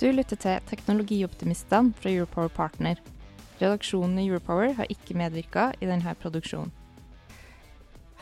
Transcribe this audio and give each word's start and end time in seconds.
Du 0.00 0.08
lytter 0.08 0.38
til 0.40 0.62
Teknologioptimistene 0.66 1.92
fra 1.98 2.10
Europower 2.10 2.50
Partner. 2.52 3.00
Redaksjonen 3.60 4.18
i 4.18 4.24
Europower 4.30 4.72
har 4.78 4.88
ikke 4.90 5.14
medvirka 5.18 5.68
i 5.80 5.88
denne 5.90 6.14
produksjonen. 6.22 6.72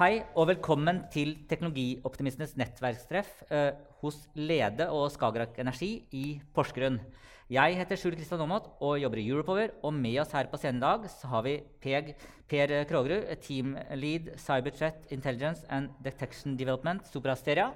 Hei 0.01 0.23
og 0.33 0.49
velkommen 0.49 1.03
til 1.12 1.35
Teknologioptimistenes 1.49 2.57
nettverkstreff 2.57 3.43
eh, 3.53 3.75
hos 4.01 4.17
Lede 4.35 4.87
og 4.89 5.11
Skagerrak 5.12 5.59
Energi 5.61 5.91
i 6.17 6.25
Porsgrunn. 6.57 6.99
Jeg 7.51 7.77
heter 7.77 7.99
Skjul 7.99 8.15
Kristian 8.15 8.41
Aamodt 8.41 8.69
og 8.79 8.99
jobber 9.03 9.21
i 9.21 9.27
Europower. 9.29 9.73
Og 9.83 9.95
med 9.95 10.21
oss 10.23 10.34
her 10.37 10.51
på 10.51 10.59
scenen 10.61 10.81
i 10.81 10.87
dag 10.87 11.07
så 11.12 11.31
har 11.33 11.47
vi 11.47 11.57
Peg, 11.83 12.12
Per 12.51 12.75
Krogerud, 12.91 13.27
Team 13.45 13.77
Lead 13.99 14.33
Cyberthreat 14.39 15.11
Intelligence 15.11 15.67
and 15.69 15.91
Detection 16.05 16.55
Development, 16.57 17.03
Soprasteria. 17.11 17.73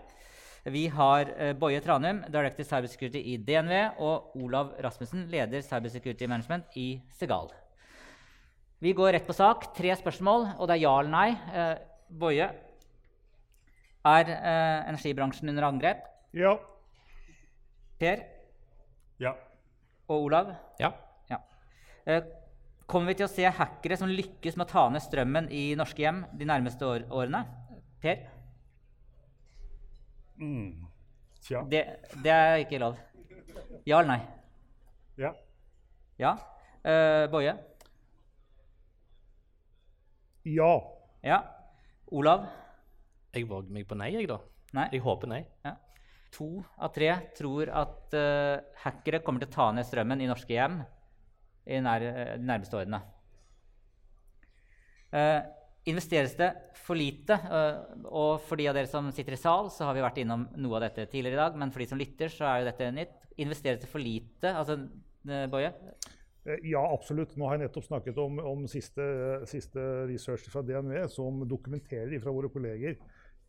Vi 0.64 0.86
har 0.88 1.28
eh, 1.36 1.52
Boje 1.60 1.80
Tranum, 1.84 2.22
Director 2.32 2.64
Cybersecurity 2.64 3.20
i 3.34 3.36
DNV, 3.36 3.72
og 4.00 4.36
Olav 4.40 4.70
Rasmussen, 4.80 5.26
leder 5.28 5.60
Cybersecurity 5.64 6.28
Management 6.30 6.76
i 6.80 6.86
Segal. 7.18 7.50
Vi 8.80 8.92
går 8.96 9.12
rett 9.16 9.26
på 9.28 9.36
sak. 9.36 9.70
Tre 9.76 9.92
spørsmål, 9.96 10.46
og 10.58 10.68
det 10.68 10.78
er 10.78 10.82
ja 10.86 10.94
eller 11.00 11.12
nei. 11.12 11.28
Eh, 11.52 11.74
Boje, 12.08 12.46
er 14.04 14.30
eh, 14.32 14.88
energibransjen 14.90 15.52
under 15.52 15.68
angrep? 15.68 16.04
Ja. 16.36 16.56
Per 18.00 18.24
Ja. 19.22 19.34
og 20.08 20.24
Olav? 20.26 20.54
Ja. 20.80 20.90
Ja. 21.30 21.38
Kommer 22.86 23.12
vi 23.12 23.14
til 23.20 23.24
å 23.28 23.32
se 23.32 23.48
hackere 23.48 23.96
som 23.96 24.10
lykkes 24.12 24.56
med 24.58 24.66
å 24.66 24.72
ta 24.72 24.88
ned 24.92 25.00
strømmen 25.00 25.46
i 25.54 25.74
norske 25.78 26.02
hjem 26.04 26.24
de 26.36 26.44
nærmeste 26.48 26.84
årene? 27.08 27.44
Per? 28.02 28.18
Mm. 30.40 30.86
Tja. 31.44 31.62
Det, 31.70 31.82
det 32.24 32.32
er 32.32 32.62
ikke 32.64 32.80
lov. 32.82 32.98
Ja 33.84 34.00
eller 34.00 34.14
nei? 34.14 34.20
Ja. 35.20 35.30
Ja. 36.18 36.34
Uh, 36.84 37.24
Boje? 37.32 37.54
Ja. 40.48 40.72
Ja. 41.24 41.38
Olav? 42.12 42.46
Jeg 43.34 43.48
våger 43.50 43.72
meg 43.74 43.86
på 43.88 43.96
nei, 43.98 44.10
jeg, 44.14 44.28
da. 44.30 44.38
Nei. 44.76 44.88
Jeg 44.92 45.04
håper 45.04 45.30
nei. 45.30 45.40
Ja. 45.64 45.76
To 46.34 46.48
av 46.82 46.90
tre 46.94 47.10
tror 47.38 47.70
at 47.70 48.14
uh, 48.18 48.58
hackere 48.82 49.22
kommer 49.24 49.44
til 49.44 49.52
å 49.52 49.54
ta 49.54 49.70
ned 49.74 49.86
strømmen 49.86 50.22
i 50.24 50.30
norske 50.30 50.54
hjem 50.54 50.80
i 51.64 51.80
nær, 51.80 52.02
de 52.04 52.44
nærmeste 52.44 52.76
årene. 52.76 53.00
Eh, 55.14 55.38
investeres 55.88 56.34
det 56.38 56.50
for 56.84 56.98
lite? 56.98 57.36
eh, 57.36 57.78
og 58.08 58.40
for 58.46 58.60
de 58.60 58.68
av 58.70 58.76
dere 58.76 58.90
som 58.90 59.10
sitter 59.14 59.36
i 59.36 59.40
sal, 59.40 59.70
så 59.72 59.88
har 59.88 59.96
vi 59.96 60.04
vært 60.04 60.20
innom 60.22 60.46
noe 60.56 60.78
av 60.78 60.86
dette 60.88 61.06
tidligere 61.12 61.36
i 61.36 61.42
dag. 61.42 61.58
Men 61.60 61.72
for 61.74 61.84
de 61.84 61.88
som 61.90 62.00
lytter, 62.00 62.32
så 62.32 62.48
er 62.48 62.60
jo 62.62 62.68
dette 62.70 62.90
nytt. 62.96 63.16
Investeres 63.44 63.82
det 63.82 63.90
for 63.90 64.02
lite? 64.02 64.52
Altså, 64.52 64.78
eh, 65.28 65.46
Boje? 65.52 65.72
Eh, 66.46 66.60
Ja, 66.70 66.82
absolutt. 66.92 67.36
Nå 67.36 67.48
har 67.48 67.58
jeg 67.58 67.68
nettopp 67.68 67.88
snakket 67.88 68.18
om, 68.18 68.38
om 68.38 68.66
siste, 68.68 69.04
siste 69.48 69.80
research 70.08 70.48
fra 70.52 70.62
DNV 70.62 71.08
som 71.08 71.44
dokumenterer 71.48 72.20
fra 72.20 72.32
våre 72.32 72.50
kolleger 72.52 72.98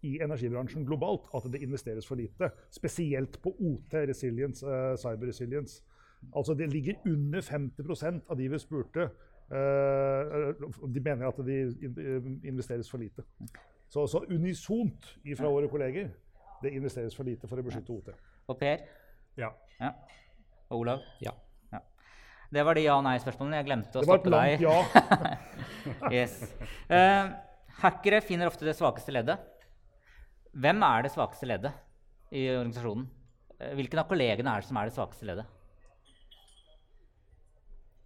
i 0.06 0.20
energibransjen 0.22 0.86
globalt 0.86 1.28
at 1.34 1.48
det 1.52 1.64
investeres 1.66 2.06
for 2.08 2.16
lite. 2.16 2.52
Spesielt 2.72 3.42
på 3.42 3.52
OT, 3.58 3.94
resilience, 4.08 4.62
cyber 5.02 5.28
resilience. 5.28 5.82
Altså 6.36 6.54
det 6.54 6.70
ligger 6.72 7.02
under 7.06 7.42
50% 7.42 8.30
av 8.30 8.38
de 8.38 8.48
vi 8.50 8.60
spurte. 8.60 9.10
Eh, 9.52 10.52
de 10.96 11.02
mener 11.06 11.28
at 11.30 11.40
det 11.46 11.60
investeres 12.48 12.90
for 12.90 13.02
lite. 13.02 13.26
Så, 13.90 14.08
så 14.10 14.24
unisont 14.30 15.12
fra 15.38 15.50
våre 15.52 15.70
kolleger 15.72 16.10
det 16.64 16.74
investeres 16.74 17.16
for 17.16 17.28
lite 17.28 17.48
for 17.50 17.62
å 17.62 17.66
beskytte 17.66 17.94
OT. 17.94 18.14
Og 18.50 18.58
Per? 18.60 18.86
Ja. 19.40 19.52
Ja. 19.80 19.92
Og 20.72 20.82
Olav? 20.82 21.04
Ja. 21.22 21.34
ja. 21.74 21.82
Det 22.54 22.64
var 22.66 22.78
de 22.78 22.86
ja- 22.86 22.96
og 22.98 23.04
nei-spørsmålene. 23.06 23.60
Jeg 23.62 23.68
glemte 23.70 24.02
å 24.02 24.06
stoppe 24.06 24.30
Det 24.30 24.34
var 24.34 24.46
et 24.48 24.62
langt 24.62 24.66
ja. 24.66 26.12
Yes. 26.16 26.40
Uh, 26.90 27.34
hackere 27.84 28.22
finner 28.26 28.50
ofte 28.50 28.66
det 28.68 28.76
svakeste 28.78 29.14
leddet. 29.14 29.44
Hvem 30.56 30.82
er 30.88 31.06
det 31.06 31.12
svakeste 31.14 31.50
leddet 31.50 31.76
i 32.32 32.48
organisasjonen? 32.56 33.10
Eh, 33.60 33.74
Hvilken 33.76 34.00
av 34.02 34.08
kollegene 34.10 34.54
er 34.54 34.64
det 34.64 34.70
som 34.70 34.80
er 34.80 34.88
det 34.90 34.96
svakeste 34.96 35.28
leddet? 35.28 35.52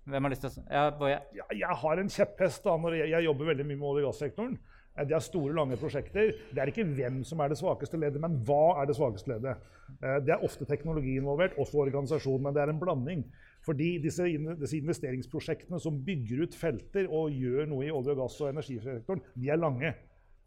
Hvem 0.08 0.24
har 0.26 0.32
lyst 0.34 0.42
til 0.46 0.50
å 0.50 0.66
Ja, 0.72 0.90
Boje? 0.96 1.20
Ja, 1.36 1.46
jeg 1.54 1.78
har 1.84 1.98
en 2.02 2.10
kjepphest 2.10 2.64
da, 2.64 2.78
når 2.78 2.96
jeg, 3.02 3.10
jeg 3.12 3.24
jobber 3.28 3.46
veldig 3.52 3.66
mye 3.68 3.78
med 3.78 3.90
olje- 3.90 4.06
og 4.08 4.14
gassektoren. 4.14 4.58
Eh, 4.98 5.06
Det 5.06 5.16
er 5.16 5.20
store, 5.20 5.54
lange 5.54 5.78
prosjekter. 5.78 6.34
Det 6.54 6.58
er 6.58 6.68
ikke 6.72 6.88
hvem 6.96 7.24
som 7.24 7.40
er 7.42 7.50
det 7.50 7.58
svakeste 7.60 8.00
leddet, 8.00 8.22
men 8.22 8.40
hva 8.44 8.82
er 8.82 8.88
det 8.90 8.96
svakeste 8.98 9.28
leddet. 9.34 9.58
Eh, 10.02 10.20
Det 10.20 10.30
er 10.34 10.44
ofte 10.44 10.66
teknologi 10.66 11.18
involvert, 11.20 11.56
også 11.58 11.84
organisasjon, 11.86 12.42
men 12.42 12.54
det 12.54 12.62
er 12.64 12.70
en 12.70 12.80
blanding. 12.80 13.24
Fordi 13.62 14.00
disse, 14.02 14.24
disse 14.58 14.78
investeringsprosjektene 14.80 15.80
som 15.80 16.00
bygger 16.04 16.44
ut 16.44 16.56
felter 16.56 17.08
og 17.12 17.30
gjør 17.32 17.68
noe 17.68 17.86
i 17.86 17.92
olje- 17.92 18.12
og 18.12 18.18
gass- 18.24 18.42
og 18.42 18.54
energisektoren, 18.54 19.22
de 19.36 19.50
er 19.50 19.58
lange. 19.58 19.94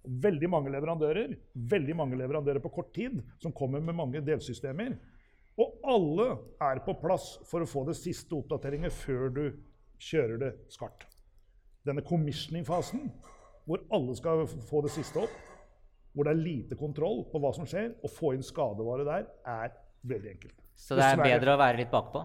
Veldig 0.05 0.49
mange 0.51 0.71
leverandører, 0.73 1.37
veldig 1.55 1.95
mange 1.95 2.17
leverandører 2.19 2.59
på 2.61 2.73
kort 2.73 2.93
tid, 2.93 3.23
som 3.39 3.53
kommer 3.53 3.81
med 3.81 3.95
mange 3.95 4.21
delsystemer. 4.21 4.97
Og 5.61 5.85
alle 5.85 6.29
er 6.65 6.81
på 6.85 6.95
plass 7.01 7.35
for 7.49 7.65
å 7.65 7.69
få 7.69 7.85
det 7.89 7.97
siste 7.99 8.37
oppdateringet 8.39 8.95
før 8.95 9.29
du 9.35 9.45
kjører 10.03 10.41
det 10.41 10.53
skarpt. 10.73 11.07
Denne 11.87 12.05
commissioning-fasen, 12.07 13.09
hvor 13.67 13.83
alle 13.95 14.15
skal 14.19 14.47
få 14.47 14.83
det 14.87 14.93
siste 14.95 15.23
opp, 15.23 15.35
hvor 16.13 16.29
det 16.29 16.35
er 16.35 16.41
lite 16.45 16.79
kontroll 16.79 17.23
på 17.33 17.41
hva 17.41 17.53
som 17.57 17.69
skjer, 17.69 17.93
og 18.05 18.13
få 18.13 18.35
inn 18.37 18.45
skadevare 18.45 19.05
der, 19.09 19.29
er 19.49 19.77
veldig 20.09 20.33
enkelt. 20.35 20.57
Så 20.77 20.97
det 20.97 21.05
er 21.05 21.17
Dessverre. 21.17 21.29
bedre 21.37 21.55
å 21.55 21.61
være 21.61 21.81
litt 21.81 21.93
bakpå? 21.93 22.25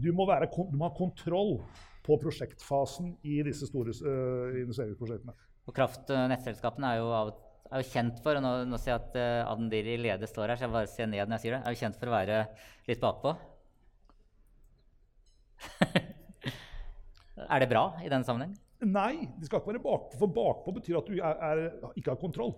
Du 0.00 0.10
må, 0.14 0.26
være, 0.28 0.48
du 0.48 0.76
må 0.78 0.88
ha 0.88 0.94
kontroll 0.96 1.56
på 2.06 2.16
prosjektfasen 2.22 3.14
i 3.26 3.40
disse 3.46 3.68
store 3.68 3.92
uh, 4.00 4.58
investeringsprosjektene. 4.62 5.34
Og 5.68 5.76
kraft- 5.76 6.10
og 6.14 6.28
nettselskapene 6.32 6.94
er 6.94 7.00
jo, 7.02 7.10
av, 7.14 7.32
er 7.70 7.82
jo 7.82 7.90
kjent 7.92 8.20
for 8.24 8.38
og 8.38 8.42
Nå, 8.44 8.52
nå 8.70 8.78
ser 8.80 8.94
jeg 8.94 9.00
at 9.00 9.18
uh, 9.20 9.50
Adendiri 9.52 9.96
Lede 10.00 10.28
står 10.28 10.52
her, 10.52 10.58
så 10.58 10.66
jeg 10.66 10.74
bare 10.74 10.90
ser 10.90 11.10
ned 11.10 11.22
når 11.22 11.38
jeg 11.38 11.44
sier 11.44 11.56
det. 11.56 11.62
Er 11.62 11.74
jo 11.74 11.82
kjent 11.82 12.00
for 12.00 12.10
å 12.10 12.16
være 12.16 12.40
litt 12.88 13.02
bakpå. 13.02 13.34
er 17.54 17.62
det 17.62 17.70
bra 17.70 17.84
i 18.02 18.10
denne 18.10 18.26
sammenheng? 18.26 18.56
Nei, 18.80 19.28
de 19.36 19.44
skal 19.46 19.60
ikke 19.60 19.74
være 19.74 19.84
bakpå, 19.84 20.18
for 20.22 20.34
bakpå 20.40 20.74
betyr 20.78 20.98
at 21.02 21.08
du 21.10 21.18
er, 21.20 21.46
er, 21.50 21.64
ikke 21.92 22.14
har 22.14 22.20
kontroll. 22.20 22.54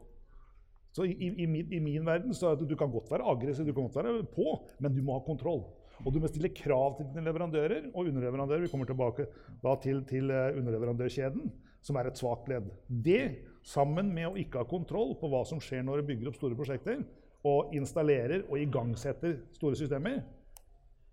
Så 0.92 1.06
i, 1.08 1.14
i, 1.16 1.30
i, 1.42 1.46
min, 1.48 1.70
I 1.72 1.80
min 1.82 2.04
verden 2.06 2.36
så 2.36 2.52
er 2.52 2.58
det, 2.60 2.68
du 2.70 2.76
kan 2.78 2.92
godt 2.92 3.10
være 3.10 3.26
aggressiv, 3.26 3.66
du 3.66 3.72
kan 3.72 3.88
godt 3.88 3.98
være 4.02 4.26
på, 4.32 4.58
men 4.84 4.94
du 4.94 5.00
må 5.04 5.16
ha 5.16 5.24
kontroll. 5.24 5.64
Og 6.02 6.12
du 6.12 6.18
må 6.20 6.28
stille 6.30 6.50
krav 6.54 6.96
til 6.98 7.08
dine 7.10 7.24
leverandører 7.26 7.90
og 7.92 8.08
underleverandører. 8.08 8.64
Vi 8.64 8.70
kommer 8.72 8.88
tilbake 8.88 9.28
da 9.62 9.74
til, 9.82 10.02
til 10.08 10.32
eh, 10.34 10.56
underleverandørkjeden. 10.58 11.52
som 11.82 11.96
er 11.98 12.06
et 12.06 12.18
svakt 12.18 12.46
ledd. 12.50 12.68
Det, 12.86 13.22
sammen 13.62 14.10
med 14.14 14.28
å 14.28 14.36
ikke 14.40 14.62
ha 14.62 14.68
kontroll 14.68 15.14
på 15.20 15.30
hva 15.30 15.42
som 15.48 15.60
skjer 15.62 15.84
når 15.86 16.02
du 16.02 16.12
bygger 16.12 16.30
opp 16.30 16.38
store 16.38 16.58
prosjekter, 16.58 17.02
og 17.46 17.74
installerer 17.74 18.44
og 18.46 18.58
igangsetter 18.60 19.38
store 19.56 19.78
systemer, 19.78 20.20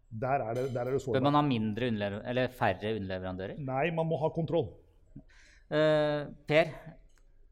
der 0.10 0.42
er 0.42 0.58
det, 0.58 0.66
der 0.74 0.90
er 0.90 0.98
det 0.98 1.04
Bør 1.06 1.22
man 1.22 1.38
ha 1.38 1.42
mindre 1.46 1.90
underlever 1.92 2.26
eller 2.26 2.50
færre 2.54 2.96
underleverandører? 2.98 3.60
Nei, 3.62 3.90
man 3.94 4.10
må 4.10 4.18
ha 4.22 4.32
kontroll. 4.34 4.72
Uh, 5.70 6.26
per, 6.50 6.74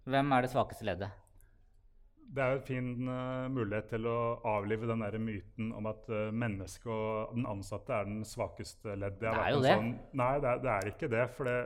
hvem 0.10 0.34
er 0.34 0.46
det 0.46 0.52
svakeste 0.54 0.88
leddet? 0.88 1.24
Det 2.28 2.44
er 2.44 2.56
jo 2.56 2.58
en 2.58 2.66
fin 2.68 2.88
uh, 3.08 3.46
mulighet 3.54 3.92
til 3.94 4.08
å 4.10 4.18
avlive 4.58 4.90
den 4.90 5.06
der 5.06 5.20
myten 5.22 5.70
om 5.78 5.86
at 5.90 6.10
uh, 6.10 6.32
mennesket 6.34 6.90
og 6.92 7.38
den 7.38 7.46
ansatte 7.50 7.94
er 7.94 8.10
den 8.10 8.26
svakeste 8.28 8.98
ledd. 8.98 9.22
Det 9.22 9.30
har 9.30 9.44
er 9.46 9.54
jo 9.54 9.62
det. 9.64 9.76
Sånn, 9.78 9.94
nei, 10.18 10.34
det 10.42 10.50
er, 10.52 10.64
det 10.66 10.74
er 10.74 10.92
ikke 10.92 11.12
det. 11.14 11.24
For 11.38 11.50
det, 11.50 11.58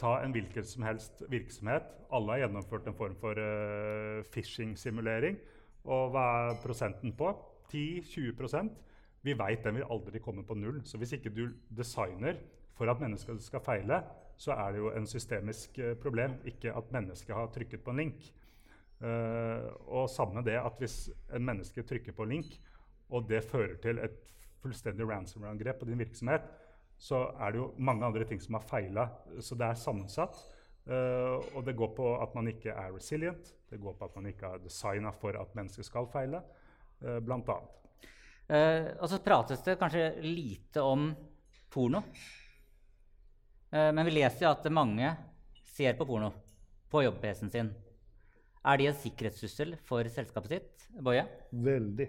ta 0.00 0.16
en 0.24 0.32
hvilken 0.34 0.66
som 0.66 0.84
helst 0.86 1.22
virksomhet. 1.30 1.88
Alle 2.12 2.34
har 2.34 2.44
gjennomført 2.44 2.88
en 2.88 2.96
form 2.96 3.16
for 3.20 3.38
uh, 3.38 4.22
phishing-simulering. 4.32 5.36
Og 5.84 6.14
hva 6.14 6.24
er 6.50 6.62
prosenten 6.64 7.14
på? 7.16 7.32
10-20% 7.70 8.72
Vi 9.22 9.34
veit 9.36 9.62
den 9.64 9.76
vil 9.76 9.86
aldri 9.92 10.20
komme 10.24 10.42
på 10.46 10.56
null. 10.56 10.80
Så 10.84 10.98
hvis 10.98 11.12
ikke 11.16 11.32
du 11.32 11.44
designer 11.76 12.40
for 12.76 12.88
at 12.88 13.00
mennesket 13.00 13.42
skal 13.44 13.62
feile, 13.64 14.00
så 14.40 14.56
er 14.56 14.72
det 14.72 14.80
jo 14.80 14.92
en 14.96 15.06
systemisk 15.06 15.78
eh, 15.78 15.92
problem, 16.00 16.38
ikke 16.48 16.72
at 16.72 16.92
mennesket 16.94 17.34
har 17.36 17.50
trykket 17.52 17.82
på 17.84 17.92
en 17.92 18.00
link. 18.00 18.30
Uh, 19.00 19.68
og 19.88 20.10
samme 20.12 20.42
det 20.44 20.58
at 20.60 20.80
hvis 20.80 21.10
en 21.36 21.44
menneske 21.44 21.84
trykker 21.84 22.16
på 22.16 22.24
en 22.24 22.34
link, 22.36 22.56
og 23.10 23.28
det 23.28 23.44
fører 23.44 23.76
til 23.82 24.00
et 24.00 24.16
fullstendig 24.60 25.06
ransomware-angrep 25.08 25.80
på 25.80 25.88
din 25.88 26.00
virksomhet, 26.00 26.48
så 27.00 27.22
er 27.40 27.52
det 27.52 27.60
jo 27.62 27.70
mange 27.80 28.04
andre 28.04 28.26
ting 28.28 28.40
som 28.44 28.58
har 28.58 28.66
feila. 28.68 29.06
Så 29.40 29.56
det 29.56 29.70
er 29.70 29.78
sammensatt. 29.80 30.36
Uh, 30.90 31.38
og 31.54 31.64
det 31.64 31.76
går 31.78 31.92
på 31.96 32.06
at 32.20 32.34
man 32.36 32.48
ikke 32.50 32.72
er 32.74 32.92
resilient. 32.92 33.52
Det 33.70 33.78
går 33.80 33.96
på 33.96 34.08
at 34.08 34.16
man 34.18 34.28
ikke 34.30 34.52
har 34.52 34.62
designa 34.62 35.12
for 35.16 35.36
at 35.38 35.54
mennesker 35.56 35.86
skal 35.86 36.08
feile, 36.12 36.42
uh, 37.04 37.16
annet. 37.20 37.52
Eh, 38.50 38.88
og 38.98 39.06
så 39.06 39.20
prates 39.22 39.60
det 39.62 39.76
kanskje 39.78 40.08
lite 40.24 40.82
om 40.82 41.12
porno. 41.70 42.00
Uh, 43.70 43.90
men 43.94 44.02
vi 44.08 44.16
leser 44.16 44.48
jo 44.48 44.50
at 44.50 44.66
mange 44.74 45.12
ser 45.70 45.94
på 45.96 46.08
porno 46.08 46.32
på 46.90 47.04
jobb-PC-en 47.04 47.52
sin. 47.52 47.70
Er 48.66 48.80
de 48.80 48.90
en 48.90 48.98
sikkerhetstrussel 48.98 49.76
for 49.86 50.08
selskapet 50.10 50.56
sitt? 50.56 50.88
Boje? 51.00 51.22
Veldig. 51.54 52.08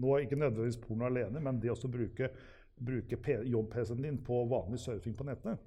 Nå 0.00 0.16
er 0.16 0.24
ikke 0.24 0.40
nødvendigvis 0.40 0.80
porno 0.80 1.06
alene, 1.06 1.42
men 1.44 1.60
det 1.60 1.70
også 1.70 1.92
bruke, 1.92 2.32
bruke 2.80 3.18
jobb-PC-en 3.44 4.02
din 4.02 4.18
på 4.24 4.44
vanlig 4.50 4.80
surfing 4.80 5.14
på 5.16 5.26
nettet 5.26 5.58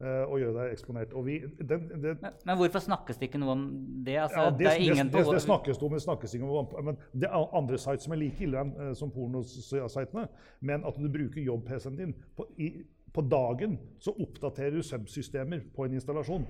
eh, 0.00 0.24
og 0.24 0.38
gjøre 0.40 0.54
deg 0.56 0.72
eksponert. 0.74 1.12
Og 1.14 1.26
vi, 1.26 1.38
den, 1.60 1.86
den, 1.90 2.18
Men, 2.22 2.40
men 2.44 2.58
hvorfor 2.60 2.84
snakkes 2.86 3.20
det 3.20 3.28
ikke 3.28 3.40
noe 3.42 3.54
om 3.54 3.64
det? 4.06 4.18
Altså, 4.24 4.40
ja, 4.40 4.50
det, 4.50 4.58
det 4.58 4.72
er 4.72 4.82
ingen 4.88 5.12
det, 5.12 5.24
på 5.24 5.36
det 5.36 5.44
snakkes 5.44 5.82
om, 5.82 5.94
det 5.94 6.02
snakkes 6.06 6.34
ikke 6.34 6.50
om, 6.64 6.74
men 6.90 7.00
det 7.12 7.30
er 7.30 7.56
andre 7.60 7.78
sites 7.78 8.08
som 8.08 8.16
er 8.16 8.22
like 8.24 8.44
ille 8.46 8.64
enn 8.64 8.98
som 8.98 9.12
pornositene. 9.14 10.26
Men 10.60 10.84
at 10.88 10.98
du 11.00 11.08
bruker 11.08 11.40
jobb-PC-en 11.44 11.98
din 12.00 12.18
på, 12.36 12.48
i, 12.58 12.74
på 13.14 13.26
dagen, 13.30 13.78
så 14.02 14.16
oppdaterer 14.18 14.78
du 14.78 14.82
subsystemer 14.82 15.66
på 15.74 15.86
en 15.86 15.98
installasjon. 16.00 16.46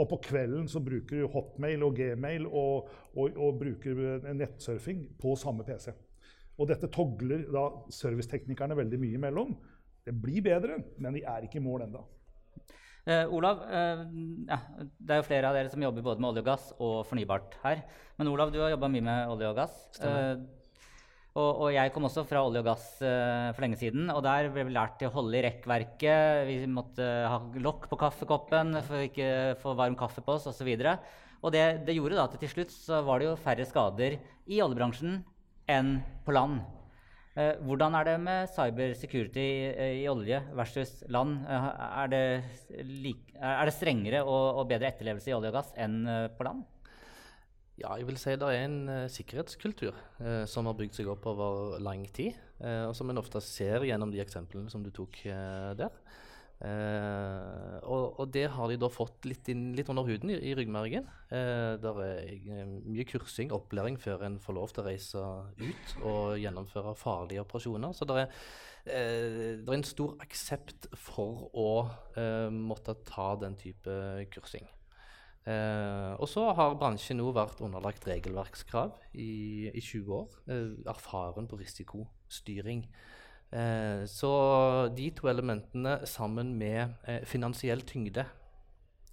Og 0.00 0.08
på 0.08 0.20
kvelden 0.30 0.68
så 0.70 0.80
bruker 0.80 1.22
du 1.22 1.26
Hotmail 1.32 1.82
og 1.82 1.96
Gmail 1.98 2.46
og, 2.46 2.88
og, 3.16 3.36
og 3.36 3.58
bruker 3.60 3.98
eh, 4.14 4.30
nettsurfing 4.36 5.04
på 5.20 5.34
samme 5.38 5.66
PC. 5.66 5.90
Og 6.60 6.68
dette 6.68 6.90
togler 6.92 7.46
da 7.48 7.64
serviceteknikerne 7.94 8.76
veldig 8.76 9.00
mye 9.00 9.16
imellom. 9.16 9.54
Det 10.04 10.12
blir 10.16 10.44
bedre, 10.44 10.80
men 11.00 11.16
vi 11.16 11.24
er 11.24 11.46
ikke 11.46 11.60
i 11.60 11.64
mål 11.64 11.86
ennå. 11.86 12.04
Eh, 13.08 13.24
Olav, 13.32 13.62
eh, 13.64 14.02
ja, 14.50 14.58
det 15.00 15.14
er 15.14 15.20
jo 15.22 15.26
flere 15.26 15.48
av 15.48 15.56
dere 15.56 15.72
som 15.72 15.82
jobber 15.82 16.04
både 16.04 16.20
med 16.20 16.30
olje 16.30 16.42
og 16.44 16.48
gass 16.50 16.66
og 16.76 16.96
fornybart 17.08 17.56
her. 17.64 17.84
Men 18.20 18.28
Olav, 18.28 18.52
du 18.52 18.60
har 18.60 18.74
jobba 18.74 18.90
mye 18.92 19.06
med 19.06 19.32
olje 19.32 19.48
og 19.48 19.56
gass. 19.56 19.78
Eh, 20.04 20.34
og, 21.30 21.62
og 21.64 21.68
jeg 21.72 21.92
kom 21.94 22.04
også 22.08 22.26
fra 22.28 22.42
olje 22.44 22.60
og 22.60 22.68
gass 22.68 22.86
eh, 23.06 23.48
for 23.54 23.64
lenge 23.64 23.80
siden. 23.80 24.12
Og 24.12 24.20
der 24.26 24.50
ble 24.52 24.66
vi 24.68 24.76
lært 24.76 24.98
til 25.00 25.08
å 25.08 25.14
holde 25.16 25.40
i 25.40 25.44
rekkverket. 25.46 26.44
Vi 26.50 26.60
måtte 26.68 27.08
ha 27.30 27.40
lokk 27.62 27.88
på 27.88 28.00
kaffekoppen 28.04 28.76
for 28.84 29.08
ikke 29.08 29.56
få 29.62 29.74
varm 29.78 29.96
kaffe 29.98 30.24
på 30.26 30.36
oss 30.36 30.50
osv. 30.50 30.68
Og, 30.76 30.84
så 30.84 30.96
og 31.40 31.54
det, 31.56 31.64
det 31.86 31.96
gjorde 31.96 32.18
da 32.18 32.28
at 32.28 32.36
til 32.42 32.52
slutt 32.52 32.74
så 32.74 33.00
var 33.06 33.20
det 33.20 33.30
jo 33.30 33.36
færre 33.40 33.64
skader 33.68 34.18
i 34.50 34.60
oljebransjen 34.60 35.22
enn 35.70 35.96
på 36.26 36.34
land. 36.34 36.60
Eh, 37.38 37.60
hvordan 37.62 37.94
er 37.94 38.08
det 38.08 38.16
med 38.18 38.50
cybersecurity 38.50 39.46
eh, 39.70 40.00
i 40.02 40.08
olje 40.10 40.40
versus 40.58 41.04
land? 41.08 41.44
Eh, 41.46 41.68
er, 42.02 42.10
det 42.10 42.84
like, 42.88 43.36
er 43.38 43.68
det 43.68 43.74
strengere 43.76 44.24
og, 44.24 44.60
og 44.60 44.68
bedre 44.72 44.90
etterlevelse 44.90 45.30
i 45.30 45.36
olje 45.36 45.52
og 45.52 45.58
gass 45.60 45.70
enn 45.78 46.02
på 46.36 46.46
land? 46.46 46.64
Ja, 47.80 47.94
jeg 47.96 48.10
vil 48.10 48.18
si 48.20 48.34
det 48.36 48.48
er 48.50 48.66
en 48.66 48.80
sikkerhetskultur 49.08 49.94
eh, 50.20 50.42
som 50.50 50.66
har 50.68 50.76
bygd 50.76 50.98
seg 50.98 51.08
opp 51.08 51.30
over 51.30 51.78
lang 51.80 52.02
tid, 52.12 52.34
eh, 52.60 52.82
og 52.88 52.96
som 52.98 53.08
en 53.08 53.22
ofte 53.22 53.40
ser 53.44 53.86
gjennom 53.88 54.12
de 54.12 54.20
eksemplene 54.20 54.72
som 54.72 54.82
du 54.84 54.90
tok 54.92 55.22
der. 55.78 55.94
Eh, 56.60 57.76
og, 57.88 58.18
og 58.20 58.32
det 58.34 58.44
har 58.52 58.68
de 58.68 58.76
da 58.80 58.90
fått 58.92 59.24
litt, 59.24 59.48
inn, 59.48 59.70
litt 59.76 59.88
under 59.88 60.04
huden 60.04 60.32
i, 60.34 60.36
i 60.50 60.54
ryggmargen. 60.58 61.06
Eh, 61.32 61.76
det 61.80 61.92
er 61.92 62.02
eh, 62.20 62.74
mye 62.84 63.06
kursing, 63.08 63.52
opplæring, 63.56 63.96
før 64.00 64.26
en 64.28 64.36
får 64.42 64.58
lov 64.58 64.74
til 64.74 64.82
å 64.82 64.88
reise 64.90 65.22
ut 65.62 65.94
og 66.02 66.34
gjennomføre 66.42 66.92
farlige 67.00 67.46
operasjoner. 67.46 67.94
Så 67.96 68.08
det 68.08 68.18
er, 68.26 68.34
eh, 68.84 69.54
er 69.56 69.72
en 69.78 69.86
stor 69.88 70.18
aksept 70.20 70.90
for 71.08 71.48
å 71.56 71.70
eh, 72.20 72.50
måtte 72.52 72.98
ta 73.08 73.32
den 73.40 73.56
type 73.60 73.96
kursing. 74.34 74.68
Eh, 75.48 76.12
og 76.20 76.28
så 76.28 76.44
har 76.52 76.76
bransjen 76.76 77.16
nå 77.22 77.30
vært 77.32 77.62
underlagt 77.64 78.04
regelverkskrav 78.04 78.92
i, 79.16 79.70
i 79.72 79.80
20 79.80 80.12
år. 80.12 80.36
Erfaren 80.92 81.48
på 81.48 81.56
risikostyring. 81.62 82.84
Eh, 83.50 84.04
så 84.06 84.32
de 84.94 85.08
to 85.16 85.30
elementene 85.30 85.96
sammen 86.06 86.52
med 86.58 86.94
eh, 87.08 87.24
finansiell 87.26 87.82
tyngde, 87.86 88.26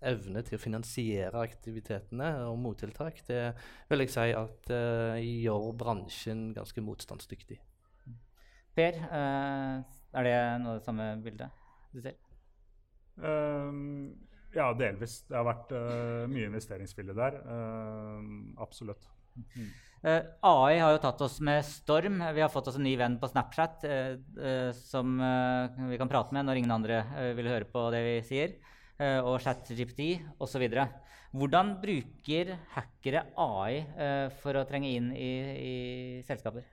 evne 0.06 0.44
til 0.46 0.60
å 0.60 0.62
finansiere 0.62 1.42
aktivitetene 1.42 2.30
og 2.46 2.60
mottiltak, 2.62 3.24
det 3.26 3.42
vil 3.90 4.06
jeg 4.06 4.14
si 4.14 4.28
at 4.38 4.70
eh, 4.74 5.24
gjør 5.46 5.72
bransjen 5.80 6.52
ganske 6.58 6.84
motstandsdyktig. 6.86 7.58
Per, 8.78 9.02
eh, 9.10 9.98
er 10.14 10.30
det 10.30 10.38
noe 10.62 10.76
av 10.76 10.80
det 10.80 10.86
samme 10.86 11.10
bildet 11.26 11.66
du 11.96 12.02
ser? 12.06 12.20
Um, 13.18 14.14
ja, 14.54 14.72
delvis. 14.78 15.22
Det 15.28 15.38
har 15.38 15.46
vært 15.48 15.74
eh, 15.76 16.26
mye 16.30 16.50
investeringsvilje 16.52 17.16
der. 17.18 17.40
Ehm, 17.54 18.54
absolutt. 18.62 19.08
Eh, 20.08 20.22
AI 20.46 20.78
har 20.78 20.94
jo 20.94 21.02
tatt 21.02 21.22
oss 21.26 21.40
med 21.44 21.66
storm. 21.66 22.22
Vi 22.36 22.44
har 22.44 22.52
fått 22.54 22.70
oss 22.70 22.78
en 22.78 22.86
ny 22.86 22.94
venn 23.00 23.18
på 23.20 23.30
Snapchat 23.32 23.86
uh, 23.90 24.70
som 24.78 25.18
vi 25.90 25.98
kan 26.00 26.12
prate 26.12 26.38
med 26.38 26.46
når 26.46 26.62
ingen 26.62 26.76
andre 26.76 27.02
vil 27.36 27.50
høre 27.50 27.68
på 27.72 27.88
det 27.96 28.04
vi 28.06 28.16
sier. 28.30 28.58
og 28.98 29.42
ChatGPT 29.42 30.24
osv. 30.42 30.64
Hvordan 31.38 31.76
bruker 31.82 32.56
hackere 32.74 33.28
AI 33.38 34.32
for 34.40 34.58
å 34.58 34.66
trenge 34.70 34.90
inn 34.90 35.12
i, 35.14 35.34
i 35.58 35.76
selskaper? 36.26 36.66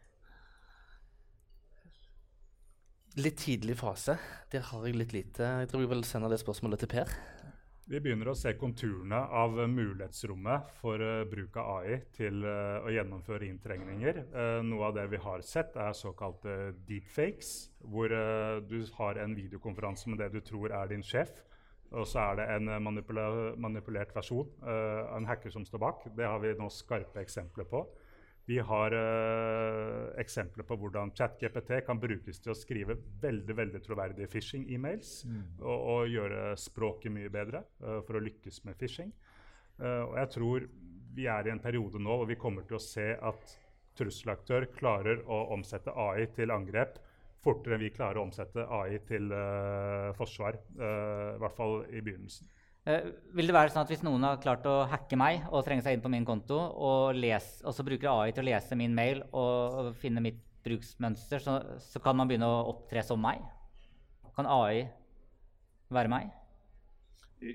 Litt 3.15 3.37
tidlig 3.39 3.77
fase. 3.79 4.17
Der 4.51 4.65
har 4.73 4.87
jeg 4.89 4.97
litt 4.99 5.13
lite. 5.15 5.47
Jeg 5.63 5.69
tror 5.71 5.85
jeg 5.85 5.91
vil 5.93 6.05
sende 6.09 6.33
det 6.33 6.41
spørsmålet 6.41 6.81
til 6.83 6.91
Per. 6.97 7.13
Vi 7.85 7.99
begynner 8.01 8.31
å 8.31 8.33
se 8.33 8.55
konturene 8.57 9.19
av 9.37 9.59
mulighetsrommet 9.69 10.71
for 10.79 11.03
uh, 11.05 11.27
bruk 11.29 11.59
av 11.61 11.83
AI 11.83 11.99
til 12.17 12.39
uh, 12.41 12.81
å 12.81 12.89
gjennomføre 12.95 13.45
inntrengninger. 13.45 14.23
Uh, 14.33 14.63
noe 14.65 14.87
av 14.89 14.95
det 14.97 15.05
vi 15.13 15.21
har 15.21 15.45
sett, 15.45 15.77
er 15.77 15.93
såkalte 15.93 16.73
deepfakes, 16.89 17.51
hvor 17.85 18.09
du 18.65 18.79
har 18.97 19.21
en 19.21 19.37
videokonferanse 19.37 20.09
med 20.09 20.23
det 20.23 20.31
du 20.33 20.41
tror 20.41 20.73
er 20.73 20.89
din 20.95 21.05
sjef, 21.05 21.35
og 21.93 22.09
så 22.09 22.23
er 22.23 22.41
det 22.41 22.47
en 22.55 22.73
manipulert 22.81 24.17
versjon 24.17 24.49
en 24.65 25.29
hacker 25.29 25.53
som 25.53 25.67
står 25.69 25.83
bak. 25.83 26.07
Det 26.17 26.25
har 26.25 26.41
vi 26.43 26.55
nå 26.57 26.71
skarpe 26.73 27.21
eksempler 27.21 27.69
på. 27.69 27.85
Vi 28.45 28.59
har 28.61 28.93
uh, 28.93 30.11
eksempler 30.21 30.67
på 30.69 30.77
hvordan 30.77 31.15
ChatGPT 31.17 31.79
kan 31.87 32.01
brukes 32.01 32.43
til 32.45 32.53
å 32.53 32.57
skrive 32.59 32.99
veldig 33.23 33.57
veldig 33.57 33.81
troverdige 33.87 34.29
phishing-emails 34.35 35.15
og, 35.63 35.79
og 35.79 36.11
gjøre 36.13 36.51
språket 36.61 37.15
mye 37.15 37.33
bedre 37.33 37.63
uh, 37.81 38.03
for 38.05 38.19
å 38.19 38.25
lykkes 38.25 38.61
med 38.67 38.77
phishing. 38.81 39.15
Uh, 39.81 40.03
og 40.11 40.19
jeg 40.21 40.33
tror 40.37 40.67
vi 41.17 41.29
er 41.31 41.49
i 41.49 41.55
en 41.55 41.63
periode 41.63 42.03
nå 42.03 42.19
hvor 42.21 42.29
vi 42.29 42.37
kommer 42.41 42.69
til 42.69 42.77
å 42.77 42.85
se 42.85 43.15
at 43.17 43.57
trusselaktør 43.97 44.69
klarer 44.77 45.23
å 45.25 45.41
omsette 45.55 45.95
AI 45.95 46.27
til 46.37 46.53
angrep 46.53 46.99
fortere 47.45 47.79
enn 47.79 47.85
vi 47.85 47.95
klarer 47.95 48.21
å 48.21 48.27
omsette 48.27 48.65
AI 48.73 48.99
til 49.05 49.29
forsvar. 50.17 50.57
I 50.81 51.37
hvert 51.43 51.57
fall 51.59 51.75
i 51.93 52.01
begynnelsen. 52.01 52.49
Eh, 52.85 53.07
vil 53.33 53.49
det 53.49 53.55
være 53.57 53.73
sånn 53.73 53.87
at 53.87 53.91
hvis 53.93 54.03
noen 54.05 54.27
har 54.27 54.41
klart 54.43 54.67
å 54.69 54.83
hacke 54.91 55.17
meg 55.17 55.47
og 55.49 55.63
trenge 55.65 55.87
seg 55.87 55.97
inn 55.97 56.03
på 56.05 56.11
min 56.13 56.27
konto, 56.29 56.59
og, 56.59 57.17
les, 57.17 57.47
og 57.65 57.73
så 57.73 57.85
bruker 57.87 58.11
AI 58.13 58.35
til 58.37 58.45
å 58.45 58.51
lese 58.51 58.77
min 58.77 58.93
mail 58.97 59.23
og, 59.31 59.95
finne 60.01 60.21
mitt 60.25 60.43
bruksmønster, 60.65 61.41
så, 61.45 61.59
så 61.81 62.01
kan 62.05 62.17
man 62.19 62.29
begynne 62.29 62.49
å 62.49 62.67
opptre 62.75 63.05
som 63.05 63.21
meg? 63.25 63.41
Kan 64.37 64.49
AI 64.51 64.85
være 65.95 66.13
meg? 66.13 66.33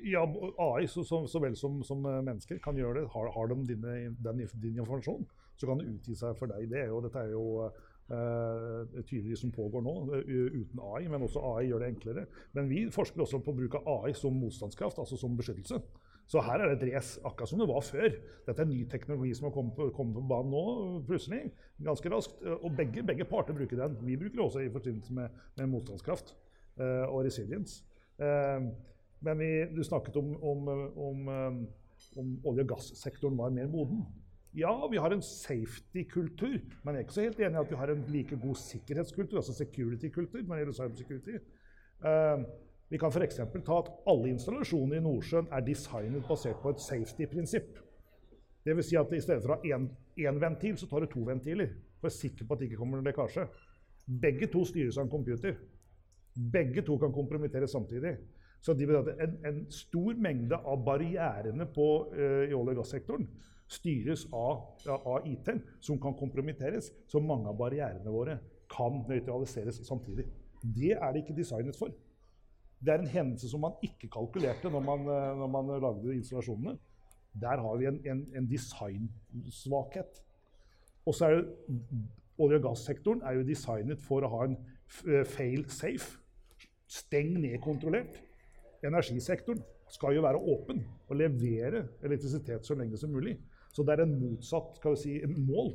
Ja, 0.06 0.24
AI 0.62 0.90
så, 0.90 1.04
så, 1.06 1.22
så 1.30 1.42
vel 1.42 1.56
som, 1.58 1.80
som, 1.86 2.02
mennesker 2.02 2.58
kan 2.64 2.78
gjøre 2.78 3.02
det. 3.02 3.08
Har, 3.14 3.30
har 3.34 3.54
de 3.54 3.60
dine, 3.70 3.96
den, 4.26 4.44
din 4.62 4.82
informasjon, 4.82 5.26
så 5.58 5.70
kan 5.70 5.82
det 5.82 5.90
utgi 5.94 6.18
seg 6.18 6.38
for 6.42 6.50
deg. 6.50 6.70
Det 6.72 6.84
er 6.86 6.92
jo, 6.94 7.02
dette 7.06 7.22
er 7.22 7.34
jo 7.34 7.46
uh, 8.12 9.00
tydelig 9.08 9.38
som 9.42 9.54
pågår 9.56 9.84
nå, 9.86 9.96
uh, 10.14 10.60
uten 10.60 10.84
AI. 10.84 11.08
Men 11.12 11.26
også 11.26 11.44
AI 11.54 11.70
gjør 11.70 11.84
det 11.84 11.90
enklere. 11.94 12.26
Men 12.58 12.70
vi 12.70 12.86
forsker 12.94 13.24
også 13.24 13.42
på 13.46 13.56
bruk 13.58 13.80
av 13.80 13.90
AI 13.96 14.14
som 14.18 14.38
motstandskraft, 14.38 15.00
altså 15.02 15.20
som 15.20 15.38
beskyttelse. 15.38 15.82
Så 16.30 16.44
her 16.46 16.62
er 16.62 16.70
det 16.70 16.78
et 16.78 16.92
race, 16.94 17.18
akkurat 17.26 17.50
som 17.50 17.62
det 17.62 17.70
var 17.72 17.82
før. 17.82 18.12
Dette 18.46 18.62
er 18.62 18.70
ny 18.70 18.84
teknologi 18.90 19.32
som 19.38 19.48
har 19.48 19.56
kommet 19.56 19.74
på, 19.78 19.88
kommet 19.98 20.20
på 20.20 20.28
banen 20.30 20.54
nå, 20.54 20.66
plutselig. 21.08 21.48
Ganske 21.82 22.12
raskt. 22.14 22.44
Og 22.60 22.70
begge, 22.78 23.02
begge, 23.06 23.26
parter 23.26 23.58
bruker 23.58 23.82
den. 23.82 23.98
Vi 24.06 24.18
bruker 24.20 24.38
det 24.38 24.46
også 24.46 24.62
i 24.62 24.70
forbindelse 24.74 25.16
med, 25.18 25.42
med 25.58 25.72
motstandskraft 25.74 26.36
uh, 26.78 27.10
og 27.10 27.24
resilience. 27.26 27.82
Men 29.20 29.40
vi, 29.40 29.50
du 29.76 29.84
snakket 29.84 30.16
om, 30.16 30.36
om, 30.44 30.68
om, 30.96 31.28
eh, 31.28 32.20
om 32.20 32.32
olje- 32.48 32.64
og 32.64 32.74
gassektoren 32.74 33.38
var 33.38 33.52
mer 33.56 33.68
moden. 33.68 34.06
Ja, 34.58 34.88
vi 34.92 34.98
har 34.98 35.14
en 35.14 35.22
safety-kultur, 35.22 36.58
men 36.84 36.96
jeg 36.96 37.00
er 37.00 37.06
ikke 37.06 37.14
så 37.14 37.26
helt 37.28 37.42
enig 37.44 37.54
i 37.54 37.62
at 37.62 37.70
vi 37.70 37.78
har 37.78 37.92
en 37.94 38.02
like 38.10 38.38
god 38.42 38.58
sikkerhetskultur, 38.58 39.38
altså 39.38 39.54
security-kultur, 39.54 40.42
når 40.42 40.56
det 40.56 40.64
gjelder 40.64 40.78
cybersecurity. 40.80 41.36
Uh, 42.02 42.48
vi 42.90 42.98
kan 42.98 43.14
f.eks. 43.14 43.38
ta 43.38 43.78
at 43.78 43.92
alle 44.10 44.32
installasjoner 44.34 44.98
i 44.98 45.04
Nordsjøen 45.06 45.52
er 45.54 45.66
designet 45.68 46.26
basert 46.26 46.58
på 46.64 46.74
et 46.74 46.82
safety-prinsipp. 46.82 47.78
Dvs. 48.66 48.90
Si 48.90 48.98
at 48.98 49.14
i 49.14 49.22
stedet 49.22 49.46
for 49.46 49.54
å 49.54 49.60
ha 49.60 49.78
én 49.78 50.42
ventil, 50.42 50.80
så 50.82 50.90
tar 50.90 51.06
du 51.06 51.12
to 51.14 51.22
ventiler. 51.28 51.76
For 52.02 52.10
å 52.10 52.16
sikker 52.16 52.48
på 52.48 52.56
at 52.56 52.64
det 52.64 52.72
ikke 52.72 52.82
kommer 52.82 52.98
noen 52.98 53.06
lekkasje. 53.06 53.46
Begge 54.24 54.50
to 54.50 54.64
styres 54.66 54.98
av 54.98 55.06
en 55.06 55.14
computer. 55.14 55.62
Begge 56.34 56.82
to 56.88 56.98
kan 56.98 57.14
kompromitteres 57.14 57.78
samtidig. 57.78 58.16
Så 58.66 58.74
de 58.74 58.90
vil 58.90 58.98
at 58.98 59.14
en, 59.22 59.38
en 59.46 59.62
stor 59.72 60.18
mengde 60.18 60.58
av 60.58 60.82
barrierene 60.90 61.70
på, 61.70 61.88
uh, 62.18 62.50
i 62.50 62.58
olje- 62.58 62.74
og 62.74 62.82
gassektoren 62.82 63.30
styres 63.70 64.26
av, 64.34 64.64
av, 64.90 65.26
IT, 65.30 65.52
som 65.80 66.00
kan 66.02 66.16
kompromitteres. 66.18 66.92
Så 67.08 67.22
mange 67.22 67.50
av 67.52 67.58
barrierene 67.60 68.14
våre 68.14 68.40
kan 68.70 69.04
nøytraliseres 69.10 69.82
samtidig. 69.88 70.28
Det 70.62 70.96
er 70.98 71.12
det 71.14 71.24
ikke 71.24 71.38
designet 71.38 71.78
for. 71.78 71.94
Det 72.80 72.94
er 72.94 73.04
en 73.04 73.12
hendelse 73.12 73.50
som 73.52 73.64
man 73.64 73.76
ikke 73.84 74.10
kalkulerte 74.12 74.72
når 74.72 74.86
man, 74.86 75.04
eh, 75.08 75.34
når 75.40 75.52
man 75.56 75.74
lagde 75.84 76.16
installasjonene. 76.16 76.78
Der 77.40 77.62
har 77.62 77.78
vi 77.78 77.86
en, 77.86 78.00
en, 78.08 78.24
en 78.36 78.48
designsvakhet. 78.50 80.24
Og 81.06 81.16
så 81.16 81.26
er 81.26 81.36
det 81.36 81.46
Olje- 82.40 82.56
og 82.56 82.64
gassektoren 82.70 83.22
er 83.28 83.36
jo 83.36 83.44
designet 83.44 84.00
for 84.00 84.24
å 84.24 84.30
ha 84.32 84.46
en 84.48 84.56
eh, 84.56 85.26
fail 85.28 85.66
safe. 85.68 86.16
Steng 86.90 87.34
ned-kontrollert 87.36 88.22
energisektoren 88.84 89.62
skal 89.92 90.16
jo 90.16 90.24
være 90.24 90.42
åpen 90.54 90.82
og 91.10 91.18
levere 91.18 91.84
elektrisitet 92.06 92.66
så 92.66 92.78
lenge 92.78 92.98
som 92.98 93.12
mulig. 93.12 93.36
Så 93.74 93.86
det 93.86 93.96
er 93.96 94.06
en 94.06 94.16
motsatt 94.18 94.80
skal 94.80 94.96
vi 94.96 95.02
si, 95.04 95.16
mål. 95.30 95.74